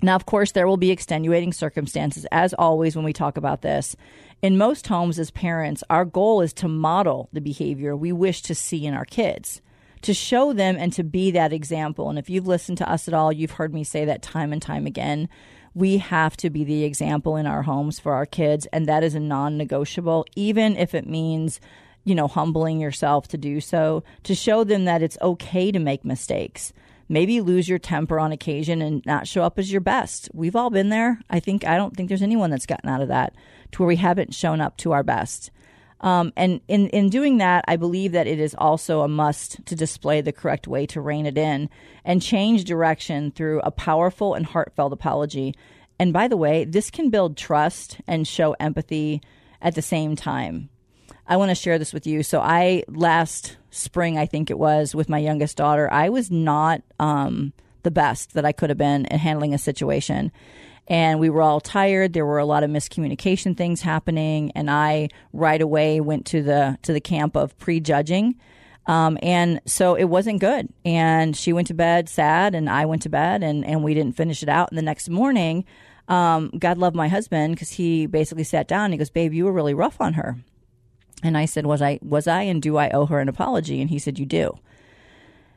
now, 0.02 0.16
of 0.16 0.26
course, 0.26 0.54
there 0.54 0.68
will 0.68 0.78
be 0.78 0.92
extenuating 0.92 1.52
circumstances, 1.52 2.26
as 2.32 2.54
always, 2.54 2.96
when 2.96 3.04
we 3.04 3.12
talk 3.12 3.36
about 3.38 3.62
this. 3.62 3.96
In 4.42 4.58
most 4.58 4.88
homes, 4.88 5.20
as 5.20 5.32
parents, 5.32 5.84
our 5.90 6.06
goal 6.06 6.42
is 6.42 6.54
to 6.54 6.70
model 6.70 7.28
the 7.34 7.42
behavior 7.42 7.96
we 7.96 8.14
wish 8.14 8.42
to 8.44 8.56
see 8.56 8.86
in 8.86 8.94
our 8.94 9.04
kids, 9.04 9.62
to 10.04 10.14
show 10.14 10.54
them 10.54 10.78
and 10.80 10.94
to 10.94 11.04
be 11.04 11.32
that 11.32 11.52
example. 11.52 12.10
And 12.10 12.18
if 12.18 12.30
you've 12.30 12.48
listened 12.48 12.78
to 12.78 12.90
us 12.90 13.10
at 13.10 13.14
all, 13.14 13.34
you've 13.34 13.52
heard 13.52 13.74
me 13.74 13.84
say 13.84 14.06
that 14.06 14.22
time 14.22 14.54
and 14.54 14.62
time 14.62 14.86
again. 14.86 15.28
We 15.74 15.98
have 15.98 16.38
to 16.38 16.50
be 16.50 16.64
the 16.64 16.86
example 16.86 17.36
in 17.36 17.46
our 17.46 17.64
homes 17.64 18.00
for 18.00 18.14
our 18.14 18.26
kids, 18.26 18.66
and 18.68 18.88
that 18.88 19.04
is 19.04 19.16
a 19.16 19.20
non 19.20 19.58
negotiable, 19.58 20.26
even 20.36 20.78
if 20.78 20.96
it 20.96 21.08
means 21.08 21.60
you 22.03 22.15
know, 22.15 22.27
humbling 22.27 22.79
yourself 22.79 23.27
to 23.29 23.38
do 23.38 23.60
so, 23.60 24.03
to 24.24 24.36
show 24.36 24.63
them 24.63 24.86
that 24.86 25.03
it's 25.03 25.18
okay 25.22 25.72
to 25.72 25.79
make 25.79 26.06
mistakes. 26.06 26.74
Maybe 27.08 27.41
lose 27.41 27.68
your 27.68 27.79
temper 27.79 28.20
on 28.20 28.32
occasion 28.32 28.82
and 28.82 29.03
not 29.06 29.27
show 29.27 29.44
up 29.44 29.58
as 29.58 29.72
your 29.72 29.82
best. 29.82 30.29
We've 30.34 30.56
all 30.56 30.70
been 30.70 30.89
there. 30.89 31.20
I 31.29 31.39
think, 31.39 31.65
I 31.65 31.75
don't 31.75 31.96
think 31.96 32.08
there's 32.08 32.22
anyone 32.22 32.51
that's 32.51 32.68
gotten 32.68 32.89
out 32.89 33.01
of 33.01 33.08
that 33.08 33.34
to 33.72 33.82
where 33.82 33.88
we 33.88 33.96
haven't 33.96 34.36
shown 34.36 34.62
up 34.62 34.77
to 34.77 34.91
our 34.91 35.03
best. 35.03 35.50
Um, 36.01 36.32
and 36.38 36.62
in, 36.68 36.88
in 36.89 37.10
doing 37.10 37.39
that, 37.39 37.65
I 37.68 37.75
believe 37.75 38.13
that 38.13 38.27
it 38.27 38.39
is 38.39 38.56
also 38.58 39.01
a 39.01 39.08
must 39.08 39.65
to 39.65 39.75
display 39.75 40.22
the 40.22 40.32
correct 40.32 40.68
way 40.68 40.86
to 40.88 41.01
rein 41.01 41.25
it 41.25 41.38
in 41.38 41.70
and 42.06 42.22
change 42.22 42.63
direction 42.63 43.32
through 43.32 43.60
a 43.62 43.72
powerful 43.72 44.34
and 44.34 44.46
heartfelt 44.46 44.94
apology. 44.94 45.56
And 45.98 46.13
by 46.13 46.27
the 46.27 46.38
way, 46.38 46.63
this 46.63 46.89
can 46.89 47.10
build 47.10 47.36
trust 47.36 48.00
and 48.08 48.27
show 48.27 48.56
empathy 48.60 49.22
at 49.62 49.75
the 49.75 49.82
same 49.82 50.15
time. 50.15 50.70
I 51.30 51.38
want 51.38 51.50
to 51.50 51.56
share 51.56 51.78
this 51.78 51.94
with 51.94 52.08
you. 52.08 52.24
So 52.24 52.42
I 52.42 52.84
last 52.88 53.56
spring, 53.70 54.18
I 54.18 54.26
think 54.26 54.50
it 54.50 54.58
was, 54.58 54.96
with 54.96 55.10
my 55.10 55.20
youngest 55.20 55.58
daughter, 55.58 55.88
I 55.94 56.10
was 56.10 56.32
not 56.32 56.82
um, 57.00 57.54
the 57.84 57.92
best 57.92 58.34
that 58.34 58.46
I 58.46 58.52
could 58.52 58.72
have 58.72 58.80
been 58.80 59.06
in 59.06 59.20
handling 59.20 59.54
a 59.54 59.60
situation. 59.60 60.32
And 60.88 61.20
we 61.20 61.30
were 61.30 61.44
all 61.44 61.62
tired. 61.62 62.14
There 62.14 62.26
were 62.26 62.40
a 62.40 62.46
lot 62.46 62.64
of 62.64 62.72
miscommunication 62.72 63.56
things 63.56 63.82
happening, 63.82 64.52
and 64.56 64.72
I 64.72 65.10
right 65.32 65.62
away 65.62 66.02
went 66.02 66.26
to 66.28 66.42
the 66.42 66.80
to 66.82 66.94
the 66.94 67.00
camp 67.00 67.36
of 67.36 67.56
prejudging. 67.60 68.36
Um, 68.88 69.20
and 69.22 69.62
so 69.68 69.94
it 69.94 70.06
wasn't 70.06 70.40
good. 70.40 70.74
And 70.84 71.38
she 71.38 71.54
went 71.54 71.68
to 71.68 71.76
bed 71.76 72.10
sad, 72.10 72.56
and 72.56 72.68
I 72.68 72.86
went 72.86 73.04
to 73.04 73.10
bed, 73.10 73.44
and, 73.44 73.64
and 73.64 73.84
we 73.84 73.94
didn't 73.94 74.18
finish 74.18 74.42
it 74.42 74.50
out. 74.50 74.72
And 74.72 74.80
the 74.80 74.82
next 74.82 75.10
morning, 75.10 75.64
um, 76.08 76.50
God 76.58 76.80
love 76.80 76.96
my 76.96 77.08
husband 77.08 77.54
because 77.54 77.70
he 77.70 78.08
basically 78.08 78.44
sat 78.44 78.68
down 78.68 78.86
and 78.86 78.94
he 78.96 78.98
goes, 78.98 79.12
Babe, 79.12 79.32
you 79.32 79.46
were 79.46 79.54
really 79.54 79.76
rough 79.76 80.02
on 80.02 80.14
her. 80.14 80.38
And 81.24 81.38
I 81.38 81.46
said, 81.46 81.66
"Was 81.66 81.82
I 81.82 82.00
was 82.02 82.28
I 82.28 82.44
and 82.44 82.62
do 82.62 82.78
I 82.78 82.90
owe 82.90 83.06
her 83.06 83.20
an 83.20 83.30
apology?" 83.30 83.82
And 83.82 83.90
he 83.90 84.00
said, 84.00 84.20
"You 84.20 84.26
do." 84.26 84.60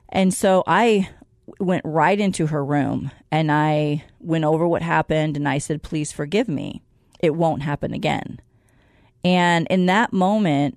And 0.08 0.34
so 0.34 0.62
I 0.66 1.08
went 1.58 1.84
right 1.84 2.18
into 2.18 2.46
her 2.48 2.64
room 2.64 3.10
and 3.30 3.50
I 3.50 4.04
went 4.20 4.44
over 4.44 4.66
what 4.66 4.82
happened 4.82 5.36
and 5.36 5.48
I 5.48 5.58
said, 5.58 5.82
"Please 5.82 6.12
forgive 6.12 6.48
me. 6.48 6.82
It 7.20 7.34
won't 7.34 7.62
happen 7.62 7.92
again." 7.92 8.40
And 9.24 9.66
in 9.68 9.86
that 9.86 10.12
moment, 10.12 10.76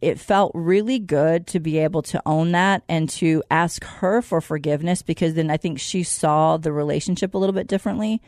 it 0.00 0.20
felt 0.20 0.52
really 0.54 0.98
good 0.98 1.46
to 1.48 1.60
be 1.60 1.78
able 1.78 2.02
to 2.02 2.20
own 2.26 2.52
that 2.52 2.82
and 2.88 3.08
to 3.08 3.42
ask 3.50 3.82
her 3.84 4.20
for 4.20 4.40
forgiveness 4.40 5.02
because 5.02 5.34
then 5.34 5.50
I 5.50 5.56
think 5.56 5.80
she 5.80 6.02
saw 6.02 6.58
the 6.58 6.72
relationship 6.72 7.34
a 7.34 7.38
little 7.38 7.54
bit 7.54 7.66
differently. 7.66 8.20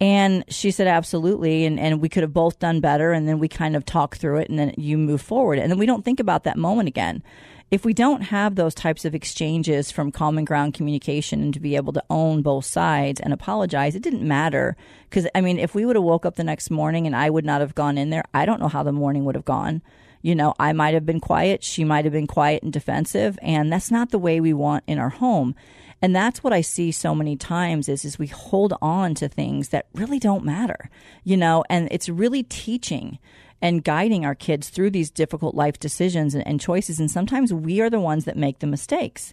And 0.00 0.44
she 0.48 0.70
said, 0.70 0.86
absolutely. 0.86 1.64
And, 1.64 1.80
and 1.80 2.00
we 2.00 2.08
could 2.08 2.22
have 2.22 2.34
both 2.34 2.58
done 2.58 2.80
better. 2.80 3.12
And 3.12 3.26
then 3.26 3.38
we 3.38 3.48
kind 3.48 3.76
of 3.76 3.84
talk 3.84 4.16
through 4.16 4.38
it 4.38 4.50
and 4.50 4.58
then 4.58 4.74
you 4.76 4.98
move 4.98 5.22
forward. 5.22 5.58
And 5.58 5.70
then 5.70 5.78
we 5.78 5.86
don't 5.86 6.04
think 6.04 6.20
about 6.20 6.44
that 6.44 6.58
moment 6.58 6.88
again. 6.88 7.22
If 7.70 7.84
we 7.84 7.94
don't 7.94 8.20
have 8.20 8.54
those 8.54 8.74
types 8.74 9.04
of 9.04 9.14
exchanges 9.14 9.90
from 9.90 10.12
common 10.12 10.44
ground 10.44 10.74
communication 10.74 11.42
and 11.42 11.54
to 11.54 11.58
be 11.58 11.74
able 11.74 11.92
to 11.94 12.04
own 12.08 12.42
both 12.42 12.64
sides 12.64 13.20
and 13.20 13.32
apologize, 13.32 13.96
it 13.96 14.02
didn't 14.02 14.26
matter. 14.26 14.76
Because, 15.08 15.26
I 15.34 15.40
mean, 15.40 15.58
if 15.58 15.74
we 15.74 15.84
would 15.84 15.96
have 15.96 16.04
woke 16.04 16.24
up 16.24 16.36
the 16.36 16.44
next 16.44 16.70
morning 16.70 17.06
and 17.06 17.16
I 17.16 17.28
would 17.28 17.44
not 17.44 17.60
have 17.60 17.74
gone 17.74 17.98
in 17.98 18.10
there, 18.10 18.22
I 18.32 18.46
don't 18.46 18.60
know 18.60 18.68
how 18.68 18.84
the 18.84 18.92
morning 18.92 19.24
would 19.24 19.34
have 19.34 19.44
gone. 19.44 19.82
You 20.22 20.34
know, 20.34 20.54
I 20.58 20.72
might 20.72 20.94
have 20.94 21.06
been 21.06 21.20
quiet. 21.20 21.62
She 21.62 21.84
might 21.84 22.04
have 22.04 22.12
been 22.12 22.26
quiet 22.26 22.62
and 22.62 22.72
defensive. 22.72 23.38
And 23.42 23.72
that's 23.72 23.90
not 23.90 24.10
the 24.10 24.18
way 24.18 24.40
we 24.40 24.52
want 24.52 24.84
in 24.86 24.98
our 24.98 25.10
home. 25.10 25.54
And 26.02 26.14
that's 26.14 26.44
what 26.44 26.52
I 26.52 26.60
see 26.60 26.92
so 26.92 27.14
many 27.14 27.36
times 27.36 27.88
is, 27.88 28.04
is 28.04 28.18
we 28.18 28.26
hold 28.26 28.74
on 28.82 29.14
to 29.16 29.28
things 29.28 29.70
that 29.70 29.86
really 29.94 30.18
don't 30.18 30.44
matter, 30.44 30.90
you 31.24 31.36
know, 31.36 31.64
and 31.70 31.88
it's 31.90 32.08
really 32.08 32.42
teaching 32.42 33.18
and 33.62 33.82
guiding 33.82 34.24
our 34.24 34.34
kids 34.34 34.68
through 34.68 34.90
these 34.90 35.10
difficult 35.10 35.54
life 35.54 35.80
decisions 35.80 36.34
and, 36.34 36.46
and 36.46 36.60
choices. 36.60 37.00
And 37.00 37.10
sometimes 37.10 37.52
we 37.52 37.80
are 37.80 37.88
the 37.88 38.00
ones 38.00 38.26
that 38.26 38.36
make 38.36 38.58
the 38.58 38.66
mistakes. 38.66 39.32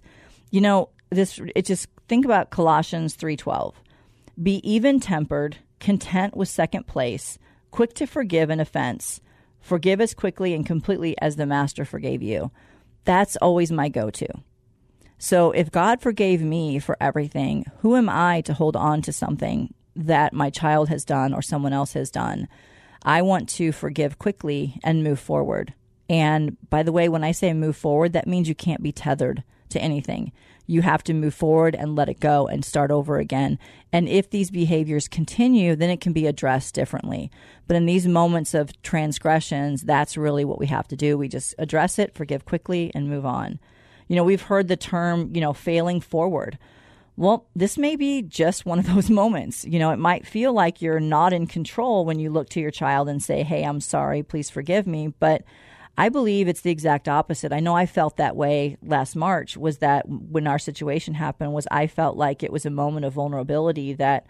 You 0.52 0.62
know, 0.62 0.90
this, 1.10 1.40
it 1.56 1.66
just 1.66 1.88
think 2.08 2.24
about 2.24 2.50
Colossians 2.50 3.18
3.12. 3.18 3.74
Be 4.42 4.62
even 4.70 5.00
tempered, 5.00 5.58
content 5.80 6.36
with 6.36 6.48
second 6.48 6.88
place, 6.88 7.38
quick 7.72 7.94
to 7.96 8.08
forgive 8.08 8.50
an 8.50 8.62
offense, 8.62 9.20
forgive 9.64 10.02
as 10.02 10.14
quickly 10.14 10.54
and 10.54 10.66
completely 10.66 11.16
as 11.20 11.38
the 11.38 11.48
master 11.48 11.86
forgave 11.86 12.22
you. 12.22 12.52
That's 13.06 13.38
always 13.38 13.72
my 13.72 13.90
go 13.90 14.12
to. 14.12 14.28
So 15.18 15.52
if 15.52 15.72
God 15.72 16.02
forgave 16.02 16.42
me 16.42 16.80
for 16.80 16.98
everything, 17.00 17.66
who 17.80 17.96
am 17.96 18.10
I 18.10 18.42
to 18.42 18.54
hold 18.54 18.76
on 18.76 19.02
to 19.04 19.14
something 19.14 19.74
that 19.96 20.34
my 20.34 20.50
child 20.50 20.90
has 20.90 21.06
done 21.06 21.34
or 21.34 21.42
someone 21.42 21.72
else 21.72 21.94
has 21.94 22.12
done? 22.12 22.50
I 23.04 23.22
want 23.22 23.48
to 23.50 23.72
forgive 23.72 24.20
quickly 24.20 24.80
and 24.84 25.04
move 25.04 25.20
forward. 25.20 25.74
And 26.10 26.58
by 26.70 26.84
the 26.84 26.92
way, 26.92 27.08
when 27.08 27.24
I 27.24 27.32
say 27.32 27.54
move 27.54 27.78
forward, 27.78 28.12
that 28.14 28.28
means 28.28 28.50
you 28.50 28.56
can't 28.56 28.84
be 28.84 28.92
tethered 28.92 29.44
to 29.70 29.82
anything. 29.82 30.34
You 30.66 30.82
have 30.82 31.04
to 31.04 31.14
move 31.14 31.34
forward 31.34 31.76
and 31.76 31.96
let 31.96 32.10
it 32.10 32.20
go 32.20 32.48
and 32.48 32.64
start 32.64 32.92
over 32.92 33.18
again. 33.18 33.60
And 33.92 34.08
if 34.08 34.30
these 34.30 34.50
behaviors 34.50 35.08
continue, 35.08 35.76
then 35.76 35.90
it 35.90 36.02
can 36.02 36.14
be 36.14 36.26
addressed 36.26 36.74
differently. 36.74 37.30
But 37.68 37.76
in 37.76 37.86
these 37.86 38.08
moments 38.08 38.54
of 38.54 38.82
transgressions, 38.82 39.82
that's 39.82 40.18
really 40.18 40.46
what 40.46 40.60
we 40.60 40.68
have 40.68 40.88
to 40.90 40.96
do. 40.96 41.18
We 41.18 41.28
just 41.28 41.54
address 41.58 42.00
it, 42.00 42.16
forgive 42.16 42.46
quickly, 42.46 42.92
and 42.96 43.10
move 43.10 43.26
on. 43.26 43.60
You 44.08 44.16
know, 44.16 44.24
we've 44.24 44.42
heard 44.42 44.68
the 44.68 44.78
term, 44.78 45.32
you 45.34 45.42
know, 45.42 45.54
failing 45.54 46.00
forward. 46.00 46.58
Well, 47.16 47.46
this 47.56 47.78
may 47.78 47.96
be 47.96 48.22
just 48.22 48.66
one 48.66 48.80
of 48.80 48.88
those 48.94 49.10
moments. 49.10 49.66
You 49.66 49.80
know, 49.80 49.92
it 49.92 50.00
might 50.00 50.26
feel 50.26 50.54
like 50.54 50.82
you're 50.82 51.00
not 51.00 51.34
in 51.34 51.48
control 51.48 52.06
when 52.06 52.20
you 52.20 52.30
look 52.30 52.50
to 52.50 52.60
your 52.60 52.72
child 52.72 53.10
and 53.10 53.22
say, 53.22 53.44
Hey, 53.44 53.64
I'm 53.64 53.82
sorry, 53.82 54.24
please 54.24 54.50
forgive 54.50 54.88
me. 54.88 55.14
But 55.20 55.44
I 55.98 56.10
believe 56.10 56.48
it's 56.48 56.62
the 56.62 56.72
exact 56.72 57.08
opposite. 57.08 57.54
I 57.54 57.60
know 57.60 57.76
I 57.76 57.86
felt 57.86 58.18
that 58.18 58.36
way 58.36 58.78
last 58.82 59.16
March 59.16 59.56
was 59.56 59.78
that 59.78 60.08
when 60.10 60.48
our 60.48 60.58
situation 60.58 61.14
happened 61.14 61.54
was 61.54 61.68
I 61.70 61.88
felt 61.88 62.18
like 62.18 62.42
it 62.42 62.52
was 62.52 62.66
a 62.66 62.72
moment 62.72 63.06
of 63.06 63.14
vulnerability 63.14 63.94
that 63.94 64.26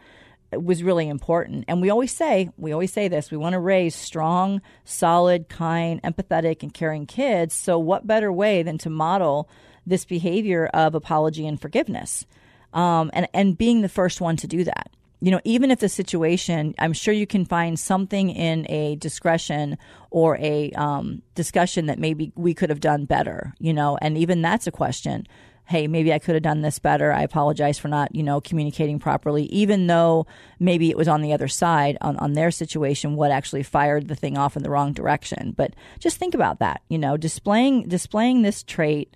was 0.51 0.83
really 0.83 1.07
important. 1.07 1.65
And 1.67 1.81
we 1.81 1.89
always 1.89 2.11
say, 2.11 2.49
we 2.57 2.73
always 2.73 2.91
say 2.91 3.07
this, 3.07 3.31
we 3.31 3.37
want 3.37 3.53
to 3.53 3.59
raise 3.59 3.95
strong, 3.95 4.61
solid, 4.83 5.49
kind, 5.49 6.01
empathetic 6.03 6.63
and 6.63 6.73
caring 6.73 7.05
kids. 7.05 7.55
So 7.55 7.79
what 7.79 8.05
better 8.05 8.31
way 8.31 8.61
than 8.61 8.77
to 8.79 8.89
model 8.89 9.49
this 9.85 10.05
behavior 10.05 10.67
of 10.73 10.95
apology 10.95 11.47
and 11.47 11.59
forgiveness 11.59 12.25
um, 12.73 13.09
and, 13.13 13.27
and 13.33 13.57
being 13.57 13.81
the 13.81 13.89
first 13.89 14.21
one 14.21 14.35
to 14.37 14.47
do 14.47 14.63
that. 14.63 14.91
You 15.23 15.31
know, 15.31 15.39
even 15.45 15.71
if 15.71 15.79
the 15.79 15.87
situation, 15.87 16.75
I'm 16.77 16.91
sure 16.91 17.13
you 17.13 17.25
can 17.25 17.45
find 17.45 17.79
something 17.79 18.29
in 18.29 18.69
a 18.69 18.97
discretion 18.97 19.77
or 20.11 20.37
a 20.37 20.71
um, 20.71 21.21
discussion 21.33 21.85
that 21.85 21.97
maybe 21.97 22.33
we 22.35 22.53
could 22.53 22.69
have 22.69 22.81
done 22.81 23.05
better, 23.05 23.53
you 23.57 23.71
know, 23.71 23.97
and 24.01 24.17
even 24.17 24.41
that's 24.41 24.67
a 24.67 24.71
question 24.71 25.25
hey, 25.65 25.87
maybe 25.87 26.11
I 26.11 26.19
could 26.19 26.35
have 26.35 26.43
done 26.43 26.61
this 26.61 26.77
better. 26.77 27.13
I 27.13 27.21
apologize 27.21 27.79
for 27.79 27.87
not, 27.87 28.13
you 28.13 28.21
know, 28.21 28.41
communicating 28.41 28.99
properly, 28.99 29.45
even 29.45 29.87
though 29.87 30.27
maybe 30.59 30.89
it 30.89 30.97
was 30.97 31.07
on 31.07 31.21
the 31.21 31.31
other 31.31 31.47
side, 31.47 31.97
on, 32.01 32.17
on 32.17 32.33
their 32.33 32.51
situation, 32.51 33.15
what 33.15 33.31
actually 33.31 33.63
fired 33.63 34.09
the 34.09 34.15
thing 34.15 34.37
off 34.37 34.57
in 34.57 34.63
the 34.63 34.69
wrong 34.69 34.91
direction. 34.91 35.53
But 35.55 35.73
just 35.99 36.17
think 36.17 36.35
about 36.35 36.59
that, 36.59 36.81
you 36.89 36.97
know, 36.97 37.15
displaying 37.15 37.87
displaying 37.87 38.41
this 38.41 38.61
trait 38.61 39.15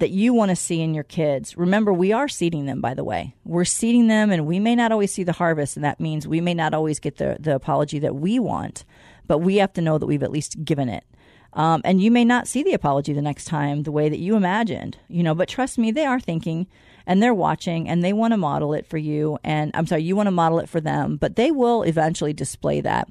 that 0.00 0.10
you 0.10 0.34
want 0.34 0.48
to 0.48 0.56
see 0.56 0.80
in 0.80 0.94
your 0.94 1.04
kids. 1.04 1.56
Remember, 1.56 1.92
we 1.92 2.12
are 2.12 2.28
seeding 2.28 2.66
them, 2.66 2.80
by 2.80 2.94
the 2.94 3.04
way. 3.04 3.34
We're 3.44 3.64
seeding 3.64 4.08
them, 4.08 4.30
and 4.30 4.46
we 4.46 4.58
may 4.58 4.74
not 4.74 4.92
always 4.92 5.12
see 5.12 5.22
the 5.22 5.32
harvest, 5.32 5.76
and 5.76 5.84
that 5.84 6.00
means 6.00 6.26
we 6.26 6.40
may 6.40 6.54
not 6.54 6.74
always 6.74 6.98
get 6.98 7.18
the, 7.18 7.36
the 7.38 7.54
apology 7.54 7.98
that 8.00 8.16
we 8.16 8.38
want, 8.38 8.84
but 9.26 9.38
we 9.38 9.56
have 9.56 9.72
to 9.74 9.80
know 9.80 9.98
that 9.98 10.06
we've 10.06 10.22
at 10.22 10.32
least 10.32 10.64
given 10.64 10.88
it. 10.88 11.04
Um, 11.52 11.80
and 11.84 12.00
you 12.00 12.10
may 12.10 12.24
not 12.24 12.48
see 12.48 12.62
the 12.62 12.74
apology 12.74 13.12
the 13.12 13.22
next 13.22 13.46
time 13.46 13.82
the 13.82 13.92
way 13.92 14.08
that 14.08 14.18
you 14.18 14.36
imagined, 14.36 14.98
you 15.08 15.22
know, 15.22 15.34
but 15.34 15.48
trust 15.48 15.78
me, 15.78 15.90
they 15.90 16.06
are 16.06 16.20
thinking 16.20 16.66
and 17.06 17.20
they're 17.20 17.34
watching 17.34 17.88
and 17.88 18.04
they 18.04 18.12
want 18.12 18.32
to 18.32 18.36
model 18.36 18.72
it 18.72 18.86
for 18.86 18.98
you. 18.98 19.36
And 19.42 19.72
I'm 19.74 19.86
sorry, 19.86 20.02
you 20.02 20.14
want 20.14 20.28
to 20.28 20.32
model 20.32 20.60
it 20.60 20.68
for 20.68 20.80
them, 20.80 21.16
but 21.16 21.34
they 21.34 21.50
will 21.50 21.82
eventually 21.82 22.32
display 22.32 22.80
that. 22.82 23.08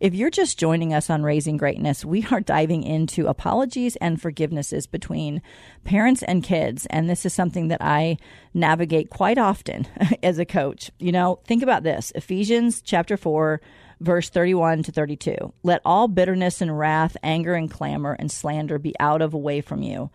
If 0.00 0.14
you're 0.14 0.30
just 0.30 0.60
joining 0.60 0.94
us 0.94 1.10
on 1.10 1.24
Raising 1.24 1.56
Greatness, 1.56 2.04
we 2.04 2.24
are 2.30 2.40
diving 2.40 2.84
into 2.84 3.26
apologies 3.26 3.96
and 3.96 4.20
forgivenesses 4.20 4.88
between 4.88 5.42
parents 5.82 6.22
and 6.22 6.40
kids. 6.40 6.86
And 6.86 7.10
this 7.10 7.26
is 7.26 7.34
something 7.34 7.66
that 7.68 7.82
I 7.82 8.18
navigate 8.54 9.10
quite 9.10 9.38
often 9.38 9.88
as 10.22 10.38
a 10.38 10.44
coach. 10.44 10.92
You 11.00 11.10
know, 11.10 11.40
think 11.46 11.64
about 11.64 11.82
this 11.82 12.12
Ephesians 12.14 12.80
chapter 12.80 13.16
4, 13.16 13.60
verse 13.98 14.28
31 14.28 14.84
to 14.84 14.92
32. 14.92 15.52
Let 15.64 15.82
all 15.84 16.06
bitterness 16.06 16.60
and 16.60 16.78
wrath, 16.78 17.16
anger 17.24 17.54
and 17.54 17.68
clamor 17.68 18.12
and 18.12 18.30
slander 18.30 18.78
be 18.78 18.94
out 19.00 19.20
of 19.20 19.34
away 19.34 19.60
from 19.60 19.82
you 19.82 20.10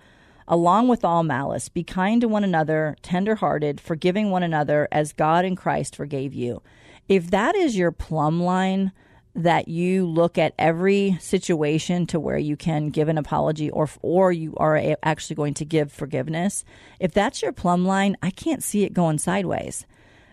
along 0.45 0.89
with 0.89 1.05
all 1.05 1.23
malice. 1.23 1.69
Be 1.69 1.85
kind 1.85 2.19
to 2.19 2.27
one 2.27 2.43
another, 2.43 2.97
tender-hearted, 3.01 3.79
forgiving 3.79 4.29
one 4.29 4.43
another 4.43 4.89
as 4.91 5.13
God 5.13 5.45
in 5.45 5.55
Christ 5.55 5.95
forgave 5.95 6.33
you. 6.33 6.61
If 7.07 7.31
that 7.31 7.55
is 7.55 7.77
your 7.77 7.91
plumb 7.91 8.43
line 8.43 8.91
that 9.35 9.67
you 9.67 10.05
look 10.05 10.37
at 10.37 10.53
every 10.59 11.17
situation 11.19 12.05
to 12.07 12.19
where 12.19 12.37
you 12.37 12.55
can 12.55 12.89
give 12.89 13.07
an 13.07 13.17
apology 13.17 13.69
or 13.69 13.89
or 14.01 14.31
you 14.31 14.53
are 14.57 14.95
actually 15.01 15.35
going 15.35 15.53
to 15.55 15.65
give 15.65 15.91
forgiveness. 15.91 16.63
If 16.99 17.13
that's 17.13 17.41
your 17.41 17.51
plumb 17.51 17.85
line 17.85 18.15
i 18.21 18.29
can't 18.29 18.63
see 18.63 18.83
it 18.83 18.93
going 18.93 19.17
sideways. 19.17 19.85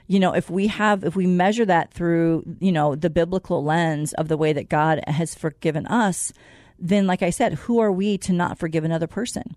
You 0.06 0.20
know 0.20 0.34
if 0.34 0.50
we 0.50 0.66
have 0.66 1.04
if 1.04 1.16
we 1.16 1.26
measure 1.26 1.64
that 1.64 1.92
through 1.92 2.56
you 2.60 2.72
know 2.72 2.94
the 2.94 3.10
biblical 3.10 3.64
lens 3.64 4.12
of 4.14 4.28
the 4.28 4.36
way 4.36 4.52
that 4.52 4.68
god 4.68 5.00
has 5.06 5.34
forgiven 5.34 5.86
us 5.86 6.32
then 6.78 7.06
like 7.06 7.22
i 7.22 7.30
said 7.30 7.54
who 7.54 7.78
are 7.78 7.92
we 7.92 8.18
to 8.18 8.32
not 8.32 8.58
forgive 8.58 8.84
another 8.84 9.06
person? 9.06 9.56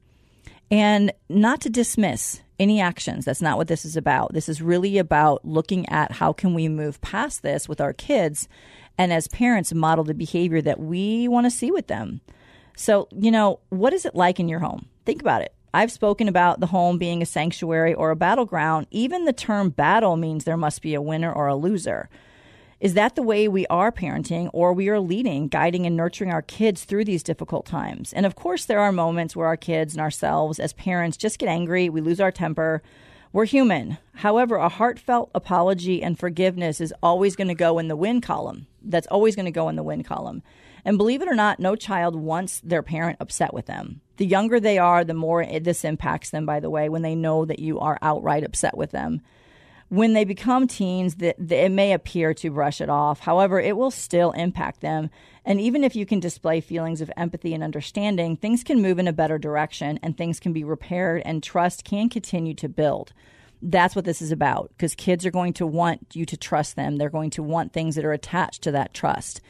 And 0.71 1.11
not 1.27 1.59
to 1.61 1.69
dismiss 1.69 2.42
any 2.59 2.79
actions 2.79 3.25
that's 3.25 3.41
not 3.41 3.57
what 3.57 3.67
this 3.67 3.83
is 3.83 3.97
about 3.97 4.33
this 4.33 4.47
is 4.47 4.61
really 4.61 4.97
about 4.97 5.43
looking 5.43 5.87
at 5.89 6.11
how 6.13 6.31
can 6.31 6.53
we 6.53 6.67
move 6.67 7.01
past 7.01 7.41
this 7.41 7.67
with 7.67 7.81
our 7.81 7.93
kids 7.93 8.47
and 8.97 9.11
as 9.11 9.27
parents 9.27 9.73
model 9.73 10.03
the 10.03 10.13
behavior 10.13 10.61
that 10.61 10.79
we 10.79 11.27
want 11.27 11.45
to 11.45 11.51
see 11.51 11.71
with 11.71 11.87
them. 11.87 12.21
So, 12.75 13.07
you 13.11 13.31
know, 13.31 13.59
what 13.69 13.93
is 13.93 14.05
it 14.05 14.15
like 14.15 14.39
in 14.39 14.47
your 14.47 14.59
home? 14.59 14.87
Think 15.05 15.21
about 15.21 15.41
it. 15.41 15.53
I've 15.73 15.91
spoken 15.91 16.27
about 16.27 16.59
the 16.59 16.67
home 16.67 16.97
being 16.97 17.21
a 17.21 17.25
sanctuary 17.25 17.93
or 17.93 18.11
a 18.11 18.15
battleground. 18.15 18.87
Even 18.91 19.25
the 19.25 19.33
term 19.33 19.69
battle 19.71 20.15
means 20.15 20.43
there 20.43 20.57
must 20.57 20.81
be 20.81 20.93
a 20.93 21.01
winner 21.01 21.31
or 21.31 21.47
a 21.47 21.55
loser. 21.55 22.09
Is 22.83 22.95
that 22.95 23.15
the 23.15 23.23
way 23.23 23.47
we 23.47 23.65
are 23.67 23.93
parenting 23.93 24.49
or 24.51 24.73
we 24.73 24.89
are 24.89 24.99
leading, 24.99 25.47
guiding, 25.47 25.85
and 25.85 25.95
nurturing 25.95 26.31
our 26.31 26.41
kids 26.41 26.83
through 26.83 27.05
these 27.05 27.23
difficult 27.23 27.65
times? 27.65 28.11
And 28.11 28.25
of 28.25 28.35
course, 28.35 28.65
there 28.65 28.81
are 28.81 28.91
moments 28.91 29.37
where 29.37 29.47
our 29.47 29.55
kids 29.55 29.93
and 29.93 30.01
ourselves 30.01 30.59
as 30.59 30.73
parents 30.73 31.15
just 31.15 31.39
get 31.39 31.47
angry, 31.47 31.87
we 31.87 32.01
lose 32.01 32.19
our 32.19 32.29
temper, 32.29 32.83
we're 33.31 33.45
human. 33.45 33.99
However, 34.15 34.57
a 34.57 34.67
heartfelt 34.67 35.31
apology 35.33 36.03
and 36.03 36.19
forgiveness 36.19 36.81
is 36.81 36.93
always 37.01 37.37
going 37.37 37.47
to 37.47 37.55
go 37.55 37.79
in 37.79 37.87
the 37.87 37.95
win 37.95 38.19
column. 38.19 38.67
That's 38.81 39.07
always 39.07 39.37
going 39.37 39.45
to 39.45 39.51
go 39.51 39.69
in 39.69 39.77
the 39.77 39.81
win 39.81 40.03
column. 40.03 40.43
And 40.83 40.97
believe 40.97 41.21
it 41.21 41.29
or 41.29 41.35
not, 41.35 41.61
no 41.61 41.77
child 41.77 42.17
wants 42.17 42.59
their 42.65 42.83
parent 42.83 43.15
upset 43.21 43.53
with 43.53 43.65
them. 43.65 44.01
The 44.17 44.25
younger 44.25 44.59
they 44.59 44.77
are, 44.77 45.05
the 45.05 45.13
more 45.13 45.45
this 45.61 45.85
impacts 45.85 46.31
them, 46.31 46.45
by 46.45 46.59
the 46.59 46.69
way, 46.69 46.89
when 46.89 47.01
they 47.01 47.15
know 47.15 47.45
that 47.45 47.59
you 47.59 47.79
are 47.79 47.97
outright 48.01 48.43
upset 48.43 48.75
with 48.75 48.91
them. 48.91 49.21
When 49.93 50.13
they 50.13 50.23
become 50.25 50.65
teens, 50.65 51.15
it 51.19 51.71
may 51.71 51.93
appear 51.93 52.33
to 52.33 52.49
brush 52.49 52.81
it 52.81 52.89
off. 52.89 53.19
However, 53.19 53.59
it 53.59 53.77
will 53.77 53.91
still 53.91 54.31
impact 54.31 54.81
them. 54.81 55.11
And 55.45 55.61
even 55.61 55.83
if 55.83 55.95
you 55.95 56.03
can 56.03 56.19
display 56.19 56.61
feelings 56.61 56.99
of 56.99 57.11
empathy 57.15 57.53
and 57.53 57.63
understanding, 57.63 58.35
things 58.35 58.63
can 58.63 58.81
move 58.81 58.97
in 58.97 59.07
a 59.07 59.13
better 59.13 59.37
direction 59.37 59.99
and 60.01 60.17
things 60.17 60.39
can 60.39 60.51
be 60.51 60.63
repaired 60.63 61.21
and 61.25 61.43
trust 61.43 61.83
can 61.83 62.09
continue 62.09 62.55
to 62.55 62.67
build. 62.67 63.13
That's 63.61 63.95
what 63.95 64.05
this 64.05 64.19
is 64.19 64.31
about 64.31 64.69
because 64.69 64.95
kids 64.95 65.27
are 65.27 65.31
going 65.31 65.53
to 65.53 65.67
want 65.67 66.07
you 66.13 66.25
to 66.25 66.37
trust 66.37 66.75
them. 66.75 66.97
They're 66.97 67.11
going 67.11 67.29
to 67.29 67.43
want 67.43 67.71
things 67.71 67.93
that 67.93 68.03
are 68.03 68.13
attached 68.13 68.63
to 68.63 68.71
that 68.71 68.95
trust. 68.95 69.41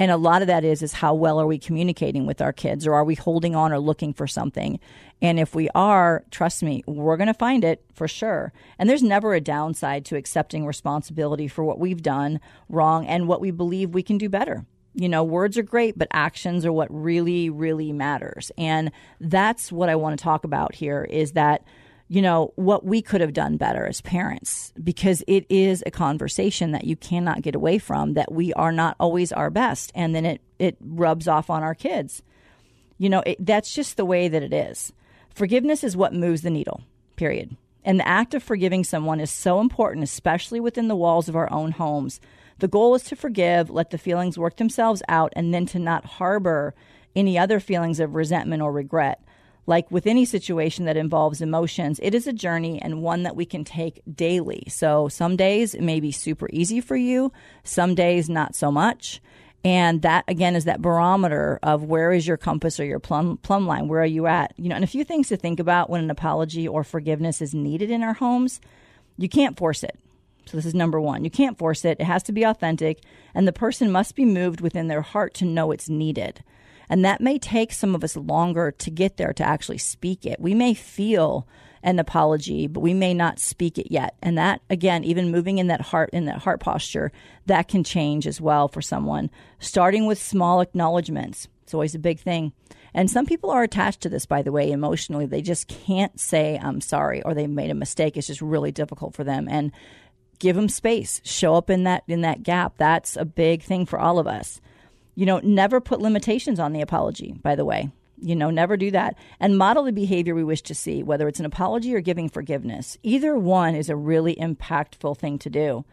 And 0.00 0.10
a 0.10 0.16
lot 0.16 0.40
of 0.40 0.48
that 0.48 0.64
is 0.64 0.82
is 0.82 0.94
how 0.94 1.12
well 1.12 1.38
are 1.38 1.46
we 1.46 1.58
communicating 1.58 2.24
with 2.24 2.40
our 2.40 2.54
kids 2.54 2.86
or 2.86 2.94
are 2.94 3.04
we 3.04 3.14
holding 3.14 3.54
on 3.54 3.70
or 3.70 3.78
looking 3.78 4.14
for 4.14 4.26
something? 4.26 4.80
And 5.20 5.38
if 5.38 5.54
we 5.54 5.68
are, 5.74 6.24
trust 6.30 6.62
me, 6.62 6.82
we're 6.86 7.18
going 7.18 7.26
to 7.26 7.34
find 7.34 7.62
it 7.62 7.84
for 7.92 8.08
sure. 8.08 8.54
And 8.78 8.88
there's 8.88 9.02
never 9.02 9.34
a 9.34 9.42
downside 9.42 10.06
to 10.06 10.16
accepting 10.16 10.64
responsibility 10.64 11.48
for 11.48 11.64
what 11.64 11.78
we've 11.78 12.02
done 12.02 12.40
wrong 12.70 13.06
and 13.06 13.28
what 13.28 13.42
we 13.42 13.50
believe 13.50 13.90
we 13.90 14.02
can 14.02 14.16
do 14.16 14.30
better. 14.30 14.64
You 14.94 15.08
know, 15.08 15.22
words 15.22 15.58
are 15.58 15.62
great, 15.62 15.98
but 15.98 16.08
actions 16.12 16.64
are 16.64 16.72
what 16.72 16.88
really, 16.90 17.50
really 17.50 17.92
matters. 17.92 18.50
And 18.56 18.90
that's 19.20 19.70
what 19.70 19.90
I 19.90 19.96
want 19.96 20.18
to 20.18 20.24
talk 20.24 20.44
about 20.44 20.74
here 20.74 21.04
is 21.04 21.32
that 21.32 21.62
you 22.12 22.20
know, 22.20 22.52
what 22.56 22.84
we 22.84 23.00
could 23.00 23.20
have 23.20 23.32
done 23.32 23.56
better 23.56 23.86
as 23.86 24.00
parents 24.00 24.72
because 24.82 25.22
it 25.28 25.46
is 25.48 25.80
a 25.86 25.92
conversation 25.92 26.72
that 26.72 26.82
you 26.82 26.96
cannot 26.96 27.40
get 27.40 27.54
away 27.54 27.78
from 27.78 28.14
that 28.14 28.32
we 28.32 28.52
are 28.54 28.72
not 28.72 28.96
always 28.98 29.30
our 29.30 29.48
best. 29.48 29.92
And 29.94 30.12
then 30.12 30.26
it, 30.26 30.40
it 30.58 30.76
rubs 30.80 31.28
off 31.28 31.48
on 31.50 31.62
our 31.62 31.74
kids. 31.74 32.20
You 32.98 33.10
know, 33.10 33.22
it, 33.24 33.46
that's 33.46 33.72
just 33.72 33.96
the 33.96 34.04
way 34.04 34.26
that 34.26 34.42
it 34.42 34.52
is. 34.52 34.92
Forgiveness 35.32 35.84
is 35.84 35.96
what 35.96 36.12
moves 36.12 36.42
the 36.42 36.50
needle, 36.50 36.82
period. 37.14 37.56
And 37.84 38.00
the 38.00 38.08
act 38.08 38.34
of 38.34 38.42
forgiving 38.42 38.82
someone 38.82 39.20
is 39.20 39.30
so 39.30 39.60
important, 39.60 40.02
especially 40.02 40.58
within 40.58 40.88
the 40.88 40.96
walls 40.96 41.28
of 41.28 41.36
our 41.36 41.50
own 41.52 41.70
homes. 41.70 42.20
The 42.58 42.66
goal 42.66 42.96
is 42.96 43.04
to 43.04 43.14
forgive, 43.14 43.70
let 43.70 43.90
the 43.90 43.98
feelings 43.98 44.36
work 44.36 44.56
themselves 44.56 45.00
out, 45.08 45.32
and 45.36 45.54
then 45.54 45.64
to 45.66 45.78
not 45.78 46.04
harbor 46.04 46.74
any 47.14 47.38
other 47.38 47.60
feelings 47.60 48.00
of 48.00 48.16
resentment 48.16 48.62
or 48.62 48.72
regret. 48.72 49.22
Like 49.70 49.88
with 49.88 50.08
any 50.08 50.24
situation 50.24 50.86
that 50.86 50.96
involves 50.96 51.40
emotions, 51.40 52.00
it 52.02 52.12
is 52.12 52.26
a 52.26 52.32
journey 52.32 52.82
and 52.82 53.02
one 53.02 53.22
that 53.22 53.36
we 53.36 53.46
can 53.46 53.62
take 53.62 54.02
daily. 54.12 54.64
So 54.66 55.06
some 55.06 55.36
days 55.36 55.76
it 55.76 55.80
may 55.80 56.00
be 56.00 56.10
super 56.10 56.48
easy 56.52 56.80
for 56.80 56.96
you, 56.96 57.30
some 57.62 57.94
days 57.94 58.28
not 58.28 58.56
so 58.56 58.72
much. 58.72 59.22
And 59.62 60.02
that 60.02 60.24
again 60.26 60.56
is 60.56 60.64
that 60.64 60.82
barometer 60.82 61.60
of 61.62 61.84
where 61.84 62.10
is 62.10 62.26
your 62.26 62.36
compass 62.36 62.80
or 62.80 62.84
your 62.84 62.98
plumb 62.98 63.36
plumb 63.36 63.68
line? 63.68 63.86
Where 63.86 64.02
are 64.02 64.04
you 64.04 64.26
at? 64.26 64.54
You 64.56 64.70
know, 64.70 64.74
and 64.74 64.82
a 64.82 64.88
few 64.88 65.04
things 65.04 65.28
to 65.28 65.36
think 65.36 65.60
about 65.60 65.88
when 65.88 66.02
an 66.02 66.10
apology 66.10 66.66
or 66.66 66.82
forgiveness 66.82 67.40
is 67.40 67.54
needed 67.54 67.92
in 67.92 68.02
our 68.02 68.14
homes. 68.14 68.60
You 69.18 69.28
can't 69.28 69.56
force 69.56 69.84
it. 69.84 69.96
So 70.46 70.56
this 70.56 70.66
is 70.66 70.74
number 70.74 71.00
one. 71.00 71.22
You 71.22 71.30
can't 71.30 71.58
force 71.58 71.84
it. 71.84 72.00
It 72.00 72.06
has 72.06 72.24
to 72.24 72.32
be 72.32 72.42
authentic, 72.42 73.04
and 73.34 73.46
the 73.46 73.52
person 73.52 73.92
must 73.92 74.16
be 74.16 74.24
moved 74.24 74.60
within 74.60 74.88
their 74.88 75.02
heart 75.02 75.32
to 75.34 75.44
know 75.44 75.70
it's 75.70 75.88
needed. 75.88 76.42
And 76.90 77.04
that 77.04 77.20
may 77.20 77.38
take 77.38 77.72
some 77.72 77.94
of 77.94 78.02
us 78.02 78.16
longer 78.16 78.72
to 78.72 78.90
get 78.90 79.16
there 79.16 79.32
to 79.32 79.44
actually 79.44 79.78
speak 79.78 80.26
it. 80.26 80.40
We 80.40 80.54
may 80.54 80.74
feel 80.74 81.46
an 81.82 81.98
apology, 81.98 82.66
but 82.66 82.80
we 82.80 82.92
may 82.92 83.14
not 83.14 83.38
speak 83.38 83.78
it 83.78 83.90
yet. 83.90 84.16
And 84.20 84.36
that 84.36 84.60
again, 84.68 85.04
even 85.04 85.30
moving 85.30 85.58
in 85.58 85.68
that 85.68 85.80
heart 85.80 86.10
in 86.12 86.26
that 86.26 86.40
heart 86.40 86.60
posture, 86.60 87.12
that 87.46 87.68
can 87.68 87.84
change 87.84 88.26
as 88.26 88.40
well 88.40 88.68
for 88.68 88.82
someone. 88.82 89.30
Starting 89.60 90.04
with 90.04 90.20
small 90.20 90.60
acknowledgments. 90.60 91.48
It's 91.62 91.72
always 91.72 91.94
a 91.94 92.00
big 92.00 92.18
thing. 92.18 92.52
And 92.92 93.08
some 93.08 93.24
people 93.24 93.50
are 93.50 93.62
attached 93.62 94.00
to 94.00 94.08
this, 94.08 94.26
by 94.26 94.42
the 94.42 94.50
way, 94.50 94.72
emotionally. 94.72 95.24
They 95.24 95.42
just 95.42 95.68
can't 95.68 96.18
say, 96.18 96.58
I'm 96.60 96.80
sorry, 96.80 97.22
or 97.22 97.34
they 97.34 97.46
made 97.46 97.70
a 97.70 97.74
mistake. 97.74 98.16
It's 98.16 98.26
just 98.26 98.42
really 98.42 98.72
difficult 98.72 99.14
for 99.14 99.22
them. 99.22 99.46
And 99.48 99.70
give 100.40 100.56
them 100.56 100.68
space. 100.68 101.20
Show 101.24 101.54
up 101.54 101.70
in 101.70 101.84
that 101.84 102.02
in 102.08 102.22
that 102.22 102.42
gap. 102.42 102.74
That's 102.78 103.16
a 103.16 103.24
big 103.24 103.62
thing 103.62 103.86
for 103.86 104.00
all 104.00 104.18
of 104.18 104.26
us. 104.26 104.60
You 105.14 105.26
know, 105.26 105.40
never 105.42 105.80
put 105.80 106.00
limitations 106.00 106.58
on 106.60 106.72
the 106.72 106.80
apology, 106.80 107.34
by 107.42 107.54
the 107.54 107.64
way. 107.64 107.90
You 108.22 108.36
know, 108.36 108.50
never 108.50 108.76
do 108.76 108.90
that. 108.90 109.16
And 109.38 109.56
model 109.56 109.84
the 109.84 109.92
behavior 109.92 110.34
we 110.34 110.44
wish 110.44 110.62
to 110.62 110.74
see, 110.74 111.02
whether 111.02 111.26
it's 111.26 111.40
an 111.40 111.46
apology 111.46 111.94
or 111.94 112.00
giving 112.00 112.28
forgiveness. 112.28 112.98
Either 113.02 113.36
one 113.36 113.74
is 113.74 113.88
a 113.88 113.96
really 113.96 114.36
impactful 114.36 115.16
thing 115.16 115.38
to 115.38 115.50
do. 115.50 115.84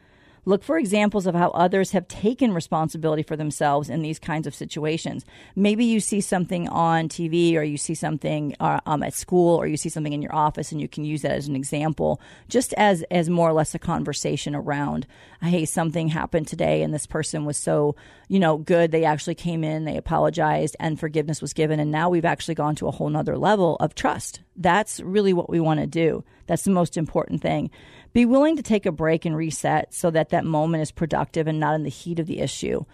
Look 0.48 0.64
for 0.64 0.78
examples 0.78 1.28
of 1.28 1.36
how 1.36 1.50
others 1.50 1.92
have 1.92 2.08
taken 2.08 2.54
responsibility 2.54 3.22
for 3.22 3.36
themselves 3.36 3.90
in 3.90 4.02
these 4.02 4.18
kinds 4.18 4.48
of 4.48 4.56
situations. 4.56 5.26
Maybe 5.58 5.84
you 5.84 6.00
see 6.00 6.22
something 6.22 6.70
on 6.70 7.10
TV 7.10 7.56
or 7.56 7.64
you 7.64 7.76
see 7.76 7.94
something 7.94 8.56
uh, 8.62 8.80
um, 8.86 9.04
at 9.04 9.14
school 9.14 9.58
or 9.58 9.68
you 9.68 9.76
see 9.76 9.90
something 9.90 10.14
in 10.14 10.22
your 10.22 10.34
office 10.34 10.72
and 10.72 10.80
you 10.80 10.88
can 10.88 11.04
use 11.04 11.24
that 11.24 11.34
as 11.34 11.50
an 11.50 11.56
example, 11.58 12.22
just 12.48 12.74
as, 12.76 13.04
as 13.12 13.30
more 13.30 13.50
or 13.50 13.52
less 13.52 13.76
a 13.76 13.80
conversation 13.80 14.56
around, 14.56 15.06
hey, 15.42 15.66
something 15.66 16.08
happened 16.08 16.48
today 16.48 16.82
and 16.82 16.94
this 16.94 17.06
person 17.06 17.44
was 17.44 17.58
so, 17.58 17.98
you 18.30 18.40
know, 18.40 18.56
good. 18.58 18.92
They 18.92 19.04
actually 19.04 19.36
came 19.36 19.66
in, 19.66 19.84
they 19.84 19.98
apologized 19.98 20.78
and 20.80 20.98
forgiveness 20.98 21.42
was 21.42 21.52
given. 21.52 21.82
And 21.82 21.92
now 21.92 22.10
we've 22.10 22.24
actually 22.24 22.56
gone 22.56 22.76
to 22.76 22.88
a 22.88 22.92
whole 22.92 23.10
nother 23.10 23.38
level 23.38 23.76
of 23.82 23.96
trust. 23.96 24.40
That's 24.56 25.02
really 25.02 25.34
what 25.34 25.50
we 25.50 25.60
want 25.60 25.82
to 25.82 25.88
do. 25.88 26.24
That's 26.48 26.64
the 26.64 26.72
most 26.72 26.98
important 26.98 27.42
thing. 27.42 27.70
Be 28.14 28.26
willing 28.26 28.56
to 28.56 28.64
take 28.64 28.86
a 28.86 28.92
break 28.92 29.26
and 29.26 29.36
reset 29.36 29.94
so 29.94 30.10
that 30.12 30.30
that 30.30 30.46
moment 30.46 30.82
is 30.82 30.92
productive 30.92 31.48
and 31.48 31.60
not 31.60 31.76
in 31.76 31.84
the 31.84 31.90
heat 31.90 32.20
of 32.20 32.28
the 32.28 32.40
issue. 32.40 32.86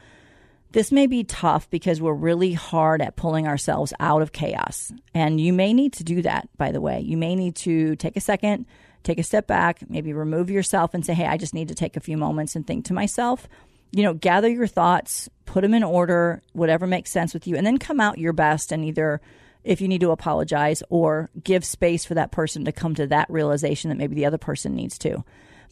This 0.71 0.91
may 0.91 1.05
be 1.05 1.23
tough 1.23 1.69
because 1.69 2.01
we're 2.01 2.13
really 2.13 2.53
hard 2.53 2.99
at 3.01 3.15
pulling 3.15 3.47
ourselves 3.47 3.93
out 3.99 4.23
of 4.23 4.31
chaos. 4.31 4.91
And 5.13 5.39
you 5.39 5.53
may 5.53 5.71
need 5.71 5.93
to 5.93 6.03
do 6.03 6.23
that, 6.23 6.49
by 6.57 6.71
the 6.71 6.81
way. 6.81 6.99
You 6.99 7.15
may 7.15 7.35
need 7.35 7.55
to 7.57 7.95
take 7.95 8.17
a 8.17 8.21
second, 8.21 8.65
take 9.03 9.19
a 9.19 9.23
step 9.23 9.45
back, 9.45 9.87
maybe 9.87 10.13
remove 10.13 10.49
yourself 10.49 10.95
and 10.95 11.05
say, 11.05 11.13
hey, 11.13 11.27
I 11.27 11.37
just 11.37 11.53
need 11.53 11.67
to 11.67 11.75
take 11.75 11.95
a 11.95 12.01
few 12.01 12.17
moments 12.17 12.55
and 12.55 12.65
think 12.65 12.85
to 12.85 12.93
myself. 12.93 13.47
You 13.91 14.01
know, 14.01 14.15
gather 14.15 14.49
your 14.49 14.65
thoughts, 14.65 15.29
put 15.45 15.61
them 15.61 15.75
in 15.75 15.83
order, 15.83 16.41
whatever 16.53 16.87
makes 16.87 17.11
sense 17.11 17.35
with 17.35 17.45
you, 17.45 17.55
and 17.55 17.67
then 17.67 17.77
come 17.77 17.99
out 17.99 18.17
your 18.17 18.33
best 18.33 18.71
and 18.71 18.83
either 18.83 19.21
if 19.63 19.81
you 19.81 19.87
need 19.87 20.01
to 20.01 20.11
apologize 20.11 20.83
or 20.89 21.29
give 21.43 21.65
space 21.65 22.05
for 22.05 22.13
that 22.13 22.31
person 22.31 22.65
to 22.65 22.71
come 22.71 22.95
to 22.95 23.07
that 23.07 23.29
realization 23.29 23.89
that 23.89 23.97
maybe 23.97 24.15
the 24.15 24.25
other 24.25 24.37
person 24.37 24.75
needs 24.75 24.97
to. 24.99 25.23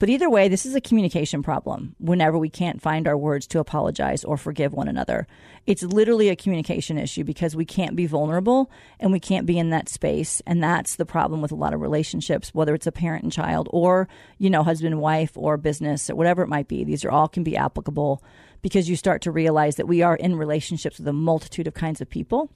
But 0.01 0.09
either 0.09 0.31
way, 0.31 0.47
this 0.47 0.65
is 0.65 0.73
a 0.73 0.81
communication 0.81 1.43
problem 1.43 1.95
whenever 1.99 2.35
we 2.35 2.49
can't 2.49 2.81
find 2.81 3.07
our 3.07 3.15
words 3.15 3.45
to 3.45 3.59
apologize 3.59 4.23
or 4.23 4.35
forgive 4.35 4.73
one 4.73 4.87
another. 4.87 5.27
It's 5.67 5.83
literally 5.83 6.29
a 6.29 6.35
communication 6.35 6.97
issue 6.97 7.23
because 7.23 7.55
we 7.55 7.65
can't 7.65 7.95
be 7.95 8.07
vulnerable 8.07 8.71
and 8.99 9.11
we 9.11 9.19
can't 9.19 9.45
be 9.45 9.59
in 9.59 9.69
that 9.69 9.89
space. 9.89 10.41
And 10.47 10.63
that's 10.63 10.95
the 10.95 11.05
problem 11.05 11.39
with 11.39 11.51
a 11.51 11.55
lot 11.55 11.75
of 11.75 11.81
relationships, 11.81 12.51
whether 12.51 12.73
it's 12.73 12.87
a 12.87 12.91
parent 12.91 13.21
and 13.21 13.31
child 13.31 13.69
or, 13.71 14.09
you 14.39 14.49
know, 14.49 14.63
husband 14.63 14.91
and 14.91 15.03
wife 15.03 15.33
or 15.35 15.55
business 15.57 16.09
or 16.09 16.15
whatever 16.15 16.41
it 16.41 16.49
might 16.49 16.67
be. 16.67 16.83
These 16.83 17.05
are 17.05 17.11
all 17.11 17.27
can 17.27 17.43
be 17.43 17.55
applicable 17.55 18.23
because 18.63 18.89
you 18.89 18.95
start 18.95 19.21
to 19.21 19.31
realize 19.31 19.75
that 19.75 19.87
we 19.87 20.01
are 20.01 20.15
in 20.15 20.35
relationships 20.35 20.97
with 20.97 21.07
a 21.07 21.13
multitude 21.13 21.67
of 21.67 21.75
kinds 21.75 22.01
of 22.01 22.09
people 22.09 22.49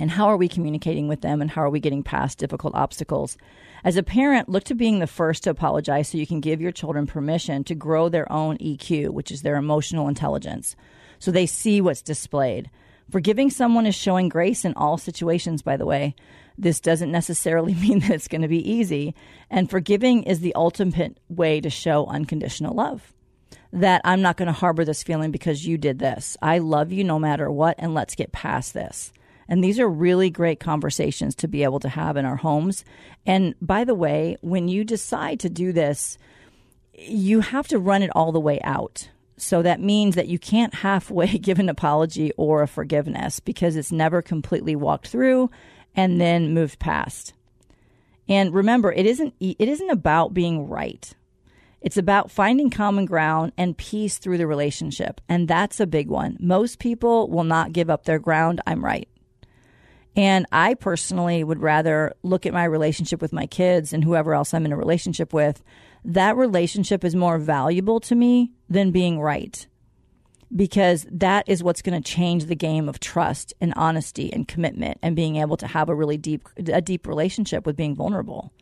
and 0.00 0.10
how 0.10 0.26
are 0.28 0.36
we 0.36 0.48
communicating 0.48 1.06
with 1.06 1.20
them 1.20 1.42
and 1.42 1.50
how 1.50 1.62
are 1.62 1.70
we 1.70 1.78
getting 1.78 2.02
past 2.02 2.38
difficult 2.38 2.74
obstacles? 2.74 3.36
As 3.84 3.96
a 3.96 4.02
parent 4.02 4.48
look 4.48 4.64
to 4.64 4.74
being 4.74 4.98
the 4.98 5.06
first 5.06 5.44
to 5.44 5.50
apologize 5.50 6.08
so 6.08 6.18
you 6.18 6.26
can 6.26 6.40
give 6.40 6.60
your 6.60 6.72
children 6.72 7.06
permission 7.06 7.62
to 7.64 7.74
grow 7.74 8.08
their 8.08 8.30
own 8.32 8.56
eq 8.58 9.10
which 9.10 9.30
is 9.30 9.42
their 9.42 9.56
emotional 9.56 10.08
intelligence 10.08 10.74
so 11.18 11.30
they 11.30 11.46
see 11.46 11.80
what's 11.80 12.02
displayed. 12.02 12.70
Forgiving 13.10 13.50
someone 13.50 13.86
is 13.86 13.94
showing 13.94 14.28
grace 14.28 14.64
in 14.64 14.72
all 14.74 14.96
situations 14.96 15.62
by 15.62 15.76
the 15.76 15.86
way. 15.86 16.16
This 16.56 16.80
doesn't 16.80 17.12
necessarily 17.12 17.74
mean 17.86 18.00
that 18.00 18.10
it's 18.10 18.28
going 18.28 18.42
to 18.42 18.48
be 18.48 18.68
easy. 18.68 19.14
And 19.50 19.70
forgiving 19.70 20.22
is 20.24 20.40
the 20.40 20.54
ultimate 20.54 21.20
way 21.28 21.60
to 21.60 21.70
show 21.70 22.06
unconditional 22.06 22.74
love. 22.74 23.12
That 23.72 24.00
I'm 24.04 24.22
not 24.22 24.36
going 24.36 24.46
to 24.46 24.52
harbor 24.52 24.84
this 24.84 25.02
feeling 25.02 25.30
because 25.30 25.66
you 25.66 25.78
did 25.78 25.98
this. 25.98 26.36
I 26.42 26.58
love 26.58 26.90
you 26.90 27.04
no 27.04 27.18
matter 27.18 27.50
what, 27.50 27.76
and 27.78 27.94
let's 27.94 28.16
get 28.16 28.32
past 28.32 28.74
this. 28.74 29.12
And 29.50 29.64
these 29.64 29.80
are 29.80 29.88
really 29.88 30.30
great 30.30 30.60
conversations 30.60 31.34
to 31.34 31.48
be 31.48 31.64
able 31.64 31.80
to 31.80 31.88
have 31.88 32.16
in 32.16 32.24
our 32.24 32.36
homes. 32.36 32.84
And 33.26 33.56
by 33.60 33.82
the 33.82 33.96
way, 33.96 34.36
when 34.42 34.68
you 34.68 34.84
decide 34.84 35.40
to 35.40 35.50
do 35.50 35.72
this, 35.72 36.16
you 36.94 37.40
have 37.40 37.66
to 37.68 37.78
run 37.80 38.02
it 38.02 38.10
all 38.14 38.30
the 38.30 38.38
way 38.38 38.60
out. 38.62 39.10
So 39.36 39.60
that 39.62 39.80
means 39.80 40.14
that 40.14 40.28
you 40.28 40.38
can't 40.38 40.72
halfway 40.72 41.26
give 41.38 41.58
an 41.58 41.68
apology 41.68 42.30
or 42.36 42.62
a 42.62 42.68
forgiveness 42.68 43.40
because 43.40 43.74
it's 43.74 43.90
never 43.90 44.22
completely 44.22 44.76
walked 44.76 45.08
through 45.08 45.50
and 45.96 46.20
then 46.20 46.54
moved 46.54 46.78
past. 46.78 47.34
And 48.28 48.54
remember, 48.54 48.92
it 48.92 49.06
isn't 49.06 49.34
it 49.40 49.68
isn't 49.68 49.90
about 49.90 50.32
being 50.32 50.68
right. 50.68 51.12
It's 51.80 51.96
about 51.96 52.30
finding 52.30 52.70
common 52.70 53.06
ground 53.06 53.52
and 53.56 53.76
peace 53.76 54.18
through 54.18 54.38
the 54.38 54.46
relationship. 54.46 55.20
And 55.28 55.48
that's 55.48 55.80
a 55.80 55.86
big 55.86 56.08
one. 56.08 56.36
Most 56.38 56.78
people 56.78 57.28
will 57.28 57.42
not 57.42 57.72
give 57.72 57.90
up 57.90 58.04
their 58.04 58.18
ground. 58.20 58.60
I'm 58.66 58.84
right. 58.84 59.08
And 60.16 60.46
I 60.50 60.74
personally 60.74 61.44
would 61.44 61.60
rather 61.60 62.14
look 62.22 62.44
at 62.46 62.52
my 62.52 62.64
relationship 62.64 63.22
with 63.22 63.32
my 63.32 63.46
kids 63.46 63.92
and 63.92 64.02
whoever 64.02 64.34
else 64.34 64.52
I'm 64.52 64.66
in 64.66 64.72
a 64.72 64.76
relationship 64.76 65.32
with. 65.32 65.62
That 66.04 66.36
relationship 66.36 67.04
is 67.04 67.14
more 67.14 67.38
valuable 67.38 68.00
to 68.00 68.14
me 68.14 68.52
than 68.68 68.90
being 68.90 69.20
right 69.20 69.66
because 70.54 71.06
that 71.10 71.48
is 71.48 71.62
what's 71.62 71.82
going 71.82 72.00
to 72.00 72.12
change 72.12 72.46
the 72.46 72.56
game 72.56 72.88
of 72.88 72.98
trust 72.98 73.54
and 73.60 73.72
honesty 73.76 74.32
and 74.32 74.48
commitment 74.48 74.98
and 75.02 75.14
being 75.14 75.36
able 75.36 75.56
to 75.56 75.66
have 75.66 75.88
a 75.88 75.94
really 75.94 76.16
deep 76.16 76.48
a 76.72 76.80
deep 76.80 77.06
relationship 77.06 77.66
with 77.66 77.76
being 77.76 77.94
vulnerable. 77.94 78.52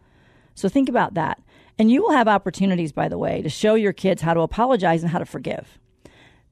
So 0.54 0.68
think 0.68 0.88
about 0.88 1.14
that. 1.14 1.40
And 1.78 1.90
you 1.90 2.02
will 2.02 2.12
have 2.12 2.28
opportunities 2.28 2.92
by 2.92 3.08
the 3.08 3.18
way 3.18 3.40
to 3.42 3.48
show 3.48 3.74
your 3.74 3.92
kids 3.92 4.20
how 4.20 4.34
to 4.34 4.40
apologize 4.40 5.02
and 5.02 5.10
how 5.10 5.18
to 5.18 5.24
forgive. 5.24 5.78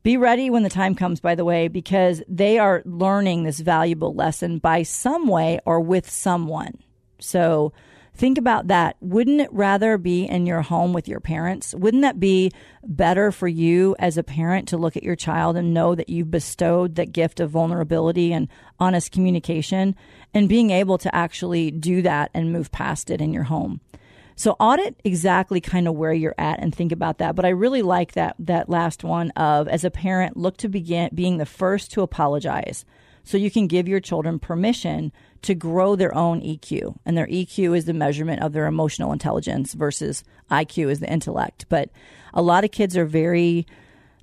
Be 0.06 0.16
ready 0.16 0.50
when 0.50 0.62
the 0.62 0.70
time 0.70 0.94
comes, 0.94 1.18
by 1.18 1.34
the 1.34 1.44
way, 1.44 1.66
because 1.66 2.22
they 2.28 2.60
are 2.60 2.80
learning 2.84 3.42
this 3.42 3.58
valuable 3.58 4.14
lesson 4.14 4.58
by 4.58 4.84
some 4.84 5.26
way 5.26 5.58
or 5.66 5.80
with 5.80 6.08
someone. 6.08 6.78
So 7.18 7.72
Think 8.14 8.38
about 8.38 8.68
that. 8.68 8.96
Wouldn't 9.00 9.42
it 9.42 9.52
rather 9.52 9.98
be 9.98 10.24
in 10.24 10.46
your 10.46 10.62
home 10.62 10.94
with 10.94 11.06
your 11.06 11.20
parents? 11.20 11.74
Wouldn't 11.74 12.00
that 12.00 12.18
be 12.18 12.50
better 12.82 13.30
for 13.30 13.46
you 13.46 13.94
as 13.98 14.16
a 14.16 14.22
parent 14.22 14.68
to 14.68 14.78
look 14.78 14.96
at 14.96 15.02
your 15.02 15.16
child 15.16 15.54
and 15.54 15.74
know 15.74 15.94
that 15.94 16.08
you've 16.08 16.30
bestowed 16.30 16.94
that 16.94 17.12
gift 17.12 17.40
of 17.40 17.50
vulnerability 17.50 18.32
and 18.32 18.48
honest 18.80 19.12
communication 19.12 19.94
and 20.32 20.48
being 20.48 20.70
able 20.70 20.96
to 20.96 21.14
actually 21.14 21.70
do 21.70 22.00
that 22.00 22.30
and 22.32 22.54
move 22.54 22.72
past 22.72 23.10
it 23.10 23.20
in 23.20 23.34
your 23.34 23.42
home? 23.42 23.82
So 24.38 24.52
audit 24.60 25.00
exactly 25.02 25.62
kind 25.62 25.88
of 25.88 25.94
where 25.94 26.12
you're 26.12 26.34
at 26.36 26.60
and 26.60 26.74
think 26.74 26.92
about 26.92 27.18
that. 27.18 27.34
But 27.34 27.46
I 27.46 27.48
really 27.48 27.82
like 27.82 28.12
that 28.12 28.36
that 28.38 28.68
last 28.68 29.02
one 29.02 29.30
of 29.30 29.66
as 29.66 29.82
a 29.82 29.90
parent, 29.90 30.36
look 30.36 30.58
to 30.58 30.68
begin 30.68 31.10
being 31.14 31.38
the 31.38 31.46
first 31.46 31.90
to 31.92 32.02
apologize 32.02 32.84
so 33.24 33.38
you 33.38 33.50
can 33.50 33.66
give 33.66 33.88
your 33.88 33.98
children 33.98 34.38
permission 34.38 35.10
to 35.42 35.54
grow 35.54 35.96
their 35.96 36.14
own 36.14 36.42
EQ. 36.42 36.96
And 37.04 37.16
their 37.16 37.26
EQ 37.26 37.76
is 37.76 37.86
the 37.86 37.92
measurement 37.92 38.42
of 38.42 38.52
their 38.52 38.66
emotional 38.66 39.10
intelligence 39.10 39.72
versus 39.72 40.22
IQ 40.50 40.90
is 40.90 41.00
the 41.00 41.10
intellect. 41.10 41.64
But 41.68 41.90
a 42.34 42.42
lot 42.42 42.62
of 42.62 42.70
kids 42.70 42.96
are 42.96 43.06
very 43.06 43.66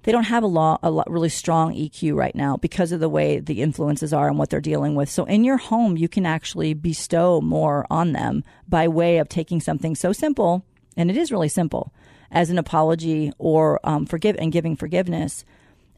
they 0.03 0.11
don't 0.11 0.25
have 0.25 0.43
a 0.43 0.47
lot, 0.47 0.79
a 0.83 0.91
lot 0.91 1.09
really 1.09 1.29
strong 1.29 1.73
EQ 1.73 2.15
right 2.15 2.35
now 2.35 2.57
because 2.57 2.91
of 2.91 2.99
the 2.99 3.09
way 3.09 3.39
the 3.39 3.61
influences 3.61 4.13
are 4.13 4.27
and 4.27 4.37
what 4.37 4.49
they're 4.49 4.61
dealing 4.61 4.95
with. 4.95 5.09
So 5.09 5.25
in 5.25 5.43
your 5.43 5.57
home, 5.57 5.97
you 5.97 6.07
can 6.07 6.25
actually 6.25 6.73
bestow 6.73 7.41
more 7.41 7.85
on 7.89 8.13
them 8.13 8.43
by 8.67 8.87
way 8.87 9.17
of 9.17 9.29
taking 9.29 9.59
something 9.59 9.95
so 9.95 10.13
simple, 10.13 10.65
and 10.95 11.09
it 11.09 11.17
is 11.17 11.31
really 11.31 11.49
simple, 11.49 11.93
as 12.31 12.49
an 12.49 12.57
apology 12.57 13.31
or 13.37 13.79
um, 13.83 14.05
forgive 14.05 14.35
and 14.37 14.51
giving 14.51 14.75
forgiveness 14.75 15.45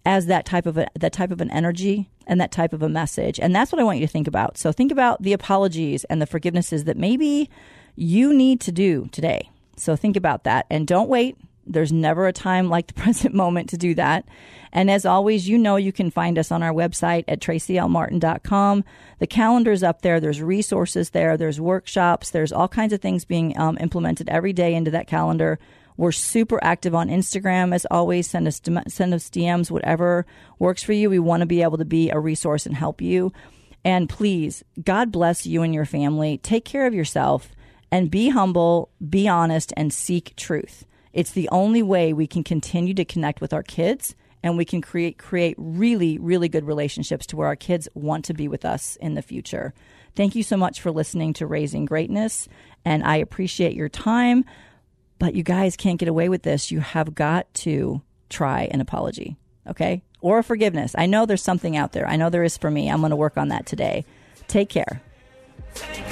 as 0.05 0.27
that 0.27 0.45
type 0.45 0.65
of 0.65 0.77
a, 0.77 0.87
that 0.99 1.11
type 1.11 1.31
of 1.31 1.41
an 1.41 1.49
energy 1.51 2.09
and 2.27 2.39
that 2.39 2.51
type 2.51 2.73
of 2.73 2.83
a 2.83 2.89
message. 2.89 3.39
And 3.39 3.55
that's 3.55 3.71
what 3.71 3.81
I 3.81 3.83
want 3.83 3.99
you 3.99 4.05
to 4.05 4.11
think 4.11 4.27
about. 4.27 4.57
So 4.57 4.71
think 4.71 4.91
about 4.91 5.21
the 5.21 5.33
apologies 5.33 6.03
and 6.05 6.21
the 6.21 6.27
forgivenesses 6.27 6.85
that 6.85 6.97
maybe 6.97 7.49
you 7.95 8.33
need 8.33 8.61
to 8.61 8.71
do 8.71 9.09
today. 9.11 9.49
So 9.77 9.95
think 9.95 10.15
about 10.15 10.43
that 10.43 10.67
and 10.69 10.87
don't 10.87 11.09
wait. 11.09 11.37
There's 11.65 11.91
never 11.91 12.27
a 12.27 12.33
time 12.33 12.69
like 12.69 12.87
the 12.87 12.93
present 13.01 13.33
moment 13.33 13.69
to 13.69 13.77
do 13.77 13.95
that. 13.95 14.25
And 14.71 14.91
as 14.91 15.05
always, 15.05 15.47
you 15.47 15.57
know 15.57 15.77
you 15.77 15.93
can 15.93 16.11
find 16.11 16.37
us 16.37 16.51
on 16.51 16.61
our 16.61 16.73
website 16.73 17.23
at 17.27 17.39
tracylmartin.com. 17.39 18.83
The 19.19 19.27
calendar's 19.27 19.83
up 19.83 20.01
there. 20.01 20.19
There's 20.19 20.41
resources 20.41 21.11
there. 21.11 21.37
There's 21.37 21.61
workshops. 21.61 22.31
There's 22.31 22.51
all 22.51 22.67
kinds 22.67 22.91
of 22.91 23.01
things 23.01 23.23
being 23.23 23.57
um, 23.57 23.77
implemented 23.79 24.29
every 24.29 24.51
day 24.51 24.75
into 24.75 24.91
that 24.91 25.07
calendar. 25.07 25.59
We're 25.97 26.11
super 26.11 26.61
active 26.61 26.93
on 26.93 27.07
Instagram 27.07 27.73
as 27.73 27.85
always. 27.89 28.29
Send 28.29 28.47
us 28.47 28.59
send 28.87 29.13
us 29.13 29.29
DMs, 29.29 29.71
whatever 29.71 30.25
works 30.59 30.83
for 30.83 30.91
you. 30.91 31.09
We 31.09 31.19
want 31.19 31.41
to 31.41 31.47
be 31.47 31.61
able 31.61 31.77
to 31.77 31.85
be 31.85 32.09
a 32.09 32.19
resource 32.19 32.65
and 32.65 32.75
help 32.75 33.01
you. 33.01 33.31
And 33.85 34.09
please, 34.09 34.63
God 34.83 35.11
bless 35.11 35.45
you 35.45 35.61
and 35.61 35.73
your 35.73 35.85
family. 35.85 36.39
Take 36.39 36.65
care 36.65 36.85
of 36.85 36.93
yourself 36.93 37.51
and 37.91 38.11
be 38.11 38.29
humble, 38.29 38.89
be 39.07 39.27
honest, 39.27 39.71
and 39.77 39.93
seek 39.93 40.35
truth. 40.35 40.85
It's 41.15 41.31
the 41.31 41.47
only 41.49 41.81
way 41.81 42.11
we 42.11 42.27
can 42.27 42.43
continue 42.43 42.93
to 42.93 43.05
connect 43.05 43.39
with 43.39 43.53
our 43.53 43.63
kids 43.63 44.15
and 44.43 44.57
we 44.57 44.65
can 44.65 44.81
create 44.81 45.17
create 45.17 45.55
really 45.57 46.19
really 46.19 46.49
good 46.49 46.65
relationships 46.65 47.25
to 47.27 47.37
where 47.37 47.47
our 47.47 47.55
kids 47.55 47.87
want 47.95 48.25
to 48.25 48.33
be 48.33 48.49
with 48.49 48.65
us 48.65 48.97
in 48.97 49.15
the 49.15 49.21
future. 49.21 49.73
Thank 50.15 50.35
you 50.35 50.43
so 50.43 50.57
much 50.57 50.81
for 50.81 50.91
listening 50.91 51.31
to 51.35 51.47
Raising 51.47 51.85
Greatness 51.85 52.49
and 52.83 53.01
I 53.01 53.15
appreciate 53.15 53.75
your 53.75 53.87
time. 53.87 54.43
But 55.17 55.35
you 55.35 55.43
guys 55.43 55.77
can't 55.77 55.97
get 55.97 56.09
away 56.09 56.27
with 56.27 56.43
this. 56.43 56.69
You 56.69 56.81
have 56.81 57.15
got 57.15 57.51
to 57.55 58.01
try 58.29 58.63
an 58.63 58.81
apology, 58.81 59.37
okay? 59.65 60.03
Or 60.19 60.39
a 60.39 60.43
forgiveness. 60.43 60.93
I 60.97 61.05
know 61.05 61.25
there's 61.25 61.41
something 61.41 61.77
out 61.77 61.93
there. 61.93 62.05
I 62.05 62.17
know 62.17 62.29
there 62.29 62.43
is 62.43 62.57
for 62.57 62.69
me. 62.69 62.89
I'm 62.91 62.99
going 62.99 63.11
to 63.11 63.15
work 63.15 63.37
on 63.37 63.47
that 63.47 63.65
today. 63.65 64.03
Take 64.49 64.67
care. 64.67 65.01
Take 65.75 66.03